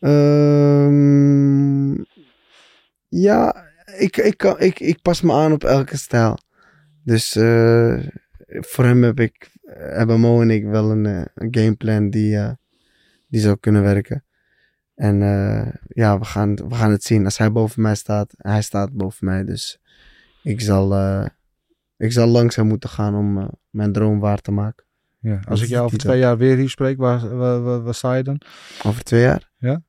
[0.00, 1.92] Ehm,
[3.08, 3.64] ja,
[3.98, 6.38] ik, ik, kan, ik, ik pas me aan op elke stijl.
[7.04, 7.98] Dus eh,
[8.46, 12.38] voor hem heb ik, hebben Mo en ik wel een, eh, een gameplan die,
[13.28, 14.24] die zou kunnen werken.
[14.94, 17.24] En eh, ja, we gaan, we gaan het zien.
[17.24, 19.44] Als hij boven mij staat, hij staat boven mij.
[19.44, 19.80] Dus
[20.42, 21.26] ik zal, eh,
[21.96, 24.84] ik zal langzaam moeten gaan om eh, mijn droom waar te maken.
[25.20, 25.40] Ja.
[25.48, 28.22] Als ik jou over twee jaar weer hier spreek, waar, waar, waar, waar sta je
[28.22, 28.40] dan?
[28.82, 29.50] Over twee jaar.
[29.58, 29.82] Ja?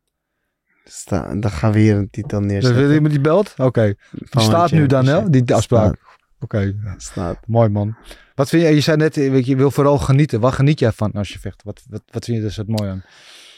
[0.83, 2.93] Sta, dan gaan we hier een titel Dus wil neerzetten.
[2.93, 3.53] je met die belt?
[3.57, 3.93] Oké.
[4.23, 5.29] Staat nu dan, hè?
[5.29, 5.99] Die afspraak.
[6.39, 6.75] Oké.
[6.97, 7.47] staat.
[7.47, 7.95] Mooi man.
[8.35, 8.69] Wat vind je?
[8.69, 10.39] Je zei net, weet je, je wil vooral genieten.
[10.39, 11.63] Wat geniet jij van als je vecht?
[11.63, 13.03] Wat, wat, wat vind je dus het mooi aan?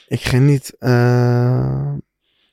[0.07, 1.93] Ik geniet eh,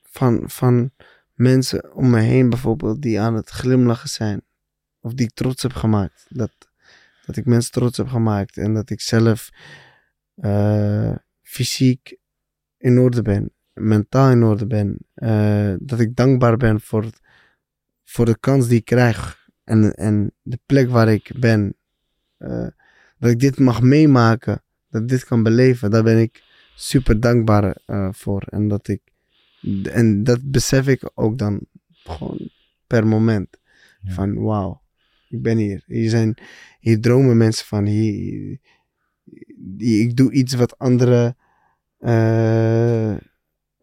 [0.02, 0.90] van, van
[1.34, 4.42] mensen om me heen bijvoorbeeld die aan het glimlachen zijn.
[5.00, 6.26] Of die ik trots heb gemaakt.
[6.28, 6.52] Dat,
[7.26, 8.56] dat ik mensen trots heb gemaakt.
[8.56, 9.50] En dat ik zelf
[10.34, 12.16] eh, fysiek
[12.78, 13.52] in orde ben.
[13.72, 14.98] Mentaal in orde ben.
[15.14, 17.10] eh, dat ik dankbaar ben voor,
[18.04, 19.48] voor de kans die ik krijg.
[19.64, 21.76] En, en de plek waar ik ben.
[23.18, 24.62] Dat ik dit mag meemaken.
[24.90, 25.90] Dat ik dit kan beleven.
[25.90, 26.41] Daar ben ik
[26.74, 28.42] super dankbaar eh, voor.
[28.50, 29.00] En dat ik.
[29.92, 31.66] En dat besef ik ook dan
[32.04, 32.50] gewoon
[32.86, 33.48] per moment.
[34.02, 34.12] Ja.
[34.12, 34.82] Van wauw,
[35.28, 35.82] ik ben hier.
[35.86, 36.36] Hier, zijn,
[36.80, 37.86] hier dromen mensen van.
[37.86, 38.58] Hier,
[39.78, 41.36] hier- ik doe iets wat anderen
[41.98, 43.14] eh,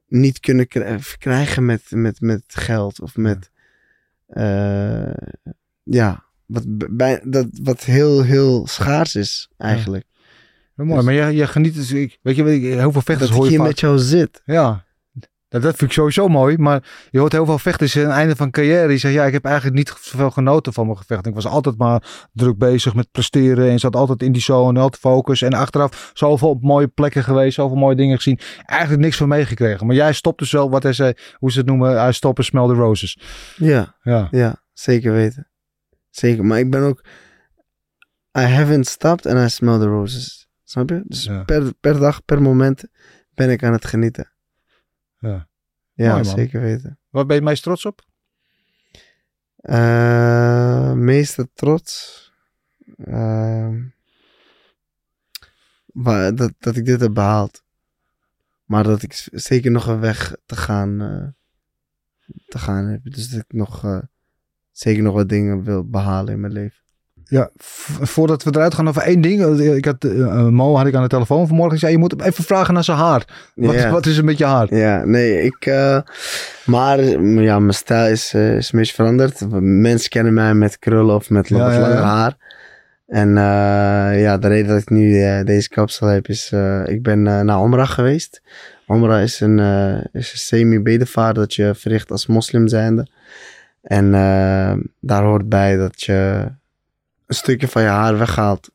[0.07, 3.51] niet kunnen kri- krijgen met, met, met geld of met.
[4.27, 5.11] eh,
[5.83, 10.05] ja, wat, bij, dat, wat heel, heel schaars is eigenlijk.
[10.11, 10.18] Ja,
[10.85, 13.57] mooi, maar je, je geniet dus, ik, weet je, heel veel vechters hoor je hier
[13.57, 13.67] vaak.
[13.67, 14.41] met jou zit.
[14.45, 14.85] Ja,
[15.49, 16.57] dat, dat vind ik sowieso mooi.
[16.57, 18.87] Maar je hoort heel veel vechters aan het einde van carrière.
[18.87, 21.25] Die zeggen, ja, ik heb eigenlijk niet zoveel genoten van mijn gevecht.
[21.25, 23.69] Ik was altijd maar druk bezig met presteren.
[23.69, 25.41] En zat altijd in die zone, altijd focus.
[25.41, 27.55] En achteraf zoveel op mooie plekken geweest.
[27.55, 28.39] Zoveel mooie dingen gezien.
[28.65, 29.87] Eigenlijk niks van meegekregen.
[29.87, 31.99] Maar jij stopt dus wel, wat hij zei, hoe ze het noemen.
[31.99, 33.19] Hij stopt en smell the roses.
[33.55, 33.95] Ja.
[34.01, 35.47] Ja, Ja, zeker weten.
[36.09, 37.03] Zeker, maar ik ben ook...
[38.39, 40.48] I haven't stopped and I smell the roses.
[40.69, 41.03] Snap je?
[41.05, 41.43] Dus Ja.
[41.43, 42.83] per, per dag, per moment
[43.33, 44.31] ben ik aan het genieten.
[45.19, 45.47] ja.
[45.93, 46.99] Ja, Mooi, zeker weten.
[47.09, 48.01] Waar ben je het meest trots op?
[49.55, 52.31] Eh meeste trots...
[52.97, 53.83] ehm,
[56.35, 57.63] dat, dat ik dit heb behaald.
[58.65, 61.27] Maar dat ik zeker nog een weg te gaan, eh,
[62.47, 63.03] te gaan heb.
[63.03, 63.83] Dus dat ik nog...
[63.83, 64.01] eh,
[64.71, 66.81] zeker nog wat dingen wil behalen in mijn leven.
[67.29, 67.49] Ja,
[68.01, 69.59] voordat we eruit gaan over één ding.
[69.59, 71.73] Ik had, eh, eh, Mo had ik aan de telefoon vanmorgen.
[71.73, 73.51] Ik zei, je moet hem even vragen naar zijn haar.
[73.55, 73.89] Wat, Ja.
[73.91, 74.75] wat is er met je haar?
[74.75, 75.65] Ja, nee, ik.
[75.65, 75.99] eh,
[76.65, 76.99] maar
[77.41, 79.41] ja, mijn stijl is, eh, is een beetje veranderd.
[79.61, 82.37] Mensen kennen mij met krullen of met wat ja, langer haar.
[83.07, 86.49] En eh, ja, de reden dat ik nu eh, deze kapsel heb is.
[86.53, 88.41] eh, ik ben eh, naar Omra geweest.
[88.87, 93.07] Omra is een, eh, is een semi-bedevaart dat je verricht als moslim zijnde.
[93.81, 96.47] En eh, daar hoort bij dat je
[97.29, 98.69] een stukje van je haar weghaalt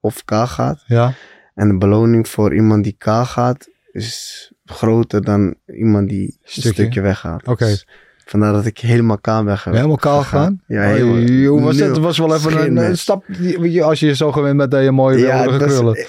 [0.00, 0.84] of kaal gaat.
[0.86, 1.12] Ja,
[1.54, 6.72] En de beloning voor iemand die kaal gaat is groter dan iemand die een Stukje.
[6.72, 7.48] stukje weggaat.
[7.48, 7.64] Oké.
[7.64, 7.86] Dus
[8.24, 10.62] vandaar dat ik helemaal kaal ben helemaal kaal gegaan?
[10.66, 11.60] Ja, helemaal.
[11.60, 11.78] Was.
[11.78, 13.24] Het was wel even een, stap.
[13.38, 15.46] die- weet je, Als je zo gewend bent dat je mooie Ja,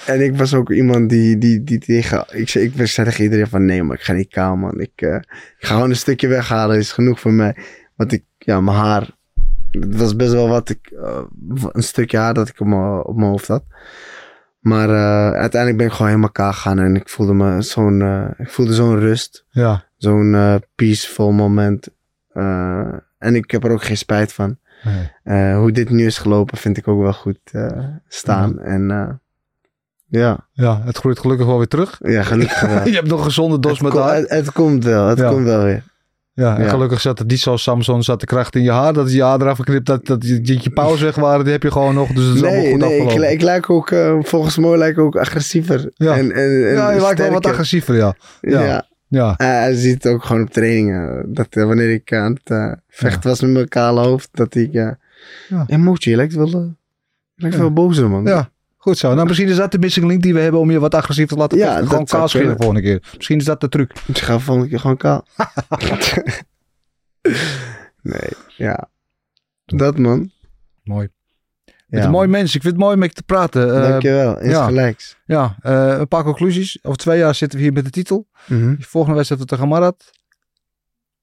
[0.06, 2.24] en ik was ook iemand die, die, die tegen...
[2.30, 4.80] Ik zei, ik zei tegen iedereen van nee, maar ik ga niet kaal, man.
[4.80, 5.14] Ik, eh,
[5.58, 7.56] ik ga gewoon een stukje weghalen, is genoeg voor mij.
[7.96, 9.10] Want ik, ja, mijn haar...
[9.80, 10.90] Het was best wel wat ik...
[11.02, 11.20] eh,
[11.72, 13.64] een stukje haar dat ik op mijn, op mijn hoofd had.
[14.60, 16.78] Maar eh, uiteindelijk ben ik gewoon helemaal kaal gegaan.
[16.78, 18.02] En ik voelde me zo'n...
[18.02, 19.44] eh, ik voelde zo'n rust.
[19.50, 19.84] Ja.
[19.96, 21.88] Zo'n peaceful moment.
[23.18, 24.58] En ik heb er ook geen spijt van.
[25.24, 25.54] Nee.
[25.54, 27.38] Hoe dit nu is gelopen vind ik ook wel goed
[28.08, 28.60] staan.
[28.60, 29.08] En eh,
[30.06, 32.00] ja, ja, het groeit gelukkig wel weer terug.
[32.02, 32.86] ja, gelukkig wel.
[32.88, 34.16] je hebt nog een gezonde dos het, met ko- haar.
[34.16, 35.28] het, het komt wel, het Ja.
[35.30, 35.82] komt wel weer.
[36.34, 36.68] Ja, en Ja.
[36.68, 38.92] gelukkig zat het niet zoals Samson, zat de kracht in je haar.
[38.92, 41.62] Dat is je haar eraf geknipt, dat, dat je, je pauze weg waren, die heb
[41.62, 42.08] je gewoon nog.
[42.12, 43.32] Dus het is allemaal goed nee ik, afgelopen.
[43.32, 45.90] ik lijk ook, eh, volgens mij lijk ik ook agressiever.
[45.94, 46.16] Ja.
[46.16, 48.14] En, en, en ja, je lijkt wel wat agressiever, ja.
[48.40, 48.62] Ja.
[48.64, 48.86] Ja.
[49.08, 51.24] Ja, Eh, hij ziet ook gewoon op trainingen.
[51.34, 54.72] Dat eh, wanneer ik aan het vechten was met mijn kale hoofd, dat ik...
[54.72, 54.98] Ja.
[55.66, 56.74] ja, Mootje, je lijkt wel,
[57.34, 58.24] lijkt wel bozer, man.
[58.24, 58.50] ja.
[58.84, 59.14] Goed zo.
[59.14, 61.36] Nou, misschien is dat de missing link die we hebben om je wat agressief te
[61.36, 63.02] laten Ja, Gewoon kaal scheren de volgende keer.
[63.16, 63.92] Misschien is dat de truc.
[64.06, 65.26] Ik ga volgende keer gewoon kaal.
[68.02, 68.88] nee, ja.
[69.64, 70.30] Dat, man.
[70.82, 71.08] Mooi.
[71.64, 72.54] Ja, bent een mooi mens.
[72.54, 73.74] Ik vind het mooi om met je te praten.
[73.74, 75.16] Eh, Dankjewel, insgelijks.
[75.26, 76.78] ja, eh, een paar conclusies.
[76.82, 78.28] Over twee jaar zitten we hier met de titel.
[78.46, 80.10] De volgende wedstrijd tegen Marat.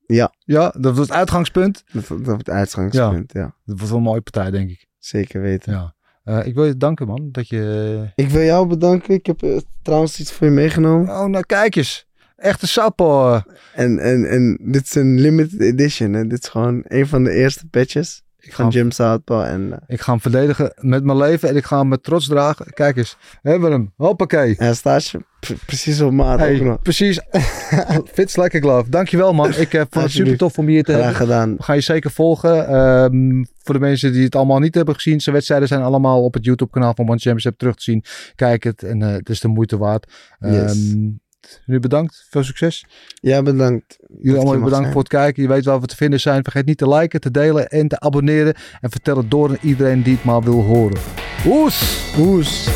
[0.05, 0.33] Ja.
[0.39, 1.83] Ja, dat was het uitgangspunt.
[1.91, 3.55] Dat, dat was het uitgangspunt, ja.
[3.65, 4.87] Dat was wel een mooie partij, denk ik.
[4.99, 5.73] Zeker weten.
[5.73, 5.93] Ja.
[6.23, 7.29] Eh, ik wil je danken, man.
[7.31, 8.11] Dat je...
[8.15, 9.13] Ik wil jou bedanken.
[9.13, 11.09] Ik heb eh, trouwens iets voor je meegenomen.
[11.09, 12.05] Oh, nou kijk eens.
[12.35, 13.33] Echte sapo.
[13.33, 13.41] eh.
[13.75, 16.13] En, en, en dit is een limited edition.
[16.13, 16.27] Hè?
[16.27, 19.41] Dit is gewoon een van de eerste patches Ik ga, Jim Southpaw.
[19.41, 21.49] En eh, ik ga hem verdedigen met mijn leven.
[21.49, 22.73] En ik ga hem met trots dragen.
[22.73, 23.17] Kijk eens.
[23.41, 23.93] Hebben we hem.
[23.95, 24.55] Hoppakee.
[24.57, 27.19] hij staat je pre- precies op maat Hey, precies.
[28.13, 28.89] Fits lekker glove.
[28.89, 29.53] Dankjewel, man.
[29.55, 31.21] Ik eh, vond het super tof om hier te Graag hebben.
[31.21, 31.55] gedaan.
[31.59, 32.67] Gaan je zeker volgen.
[32.67, 35.19] Ehm, voor de mensen die het allemaal niet hebben gezien.
[35.21, 38.03] Zijn wedstrijden zijn allemaal op het YouTube kanaal van One Championship terug te zien.
[38.35, 40.11] Kijk het en eh, het is de moeite waard.
[40.39, 40.95] Yes.
[41.65, 42.25] Nu bedankt.
[42.29, 42.85] Veel succes.
[43.13, 43.97] Ja, bedankt.
[44.19, 44.91] Jullie allemaal bedankt zijn.
[44.91, 45.43] voor het kijken.
[45.43, 46.43] Je weet waar we te vinden zijn.
[46.43, 48.55] Vergeet niet te liken, te delen en te abonneren.
[48.81, 50.99] En vertel het door aan iedereen die het maar wil horen.
[51.45, 52.09] Oes!
[52.17, 52.69] Oes.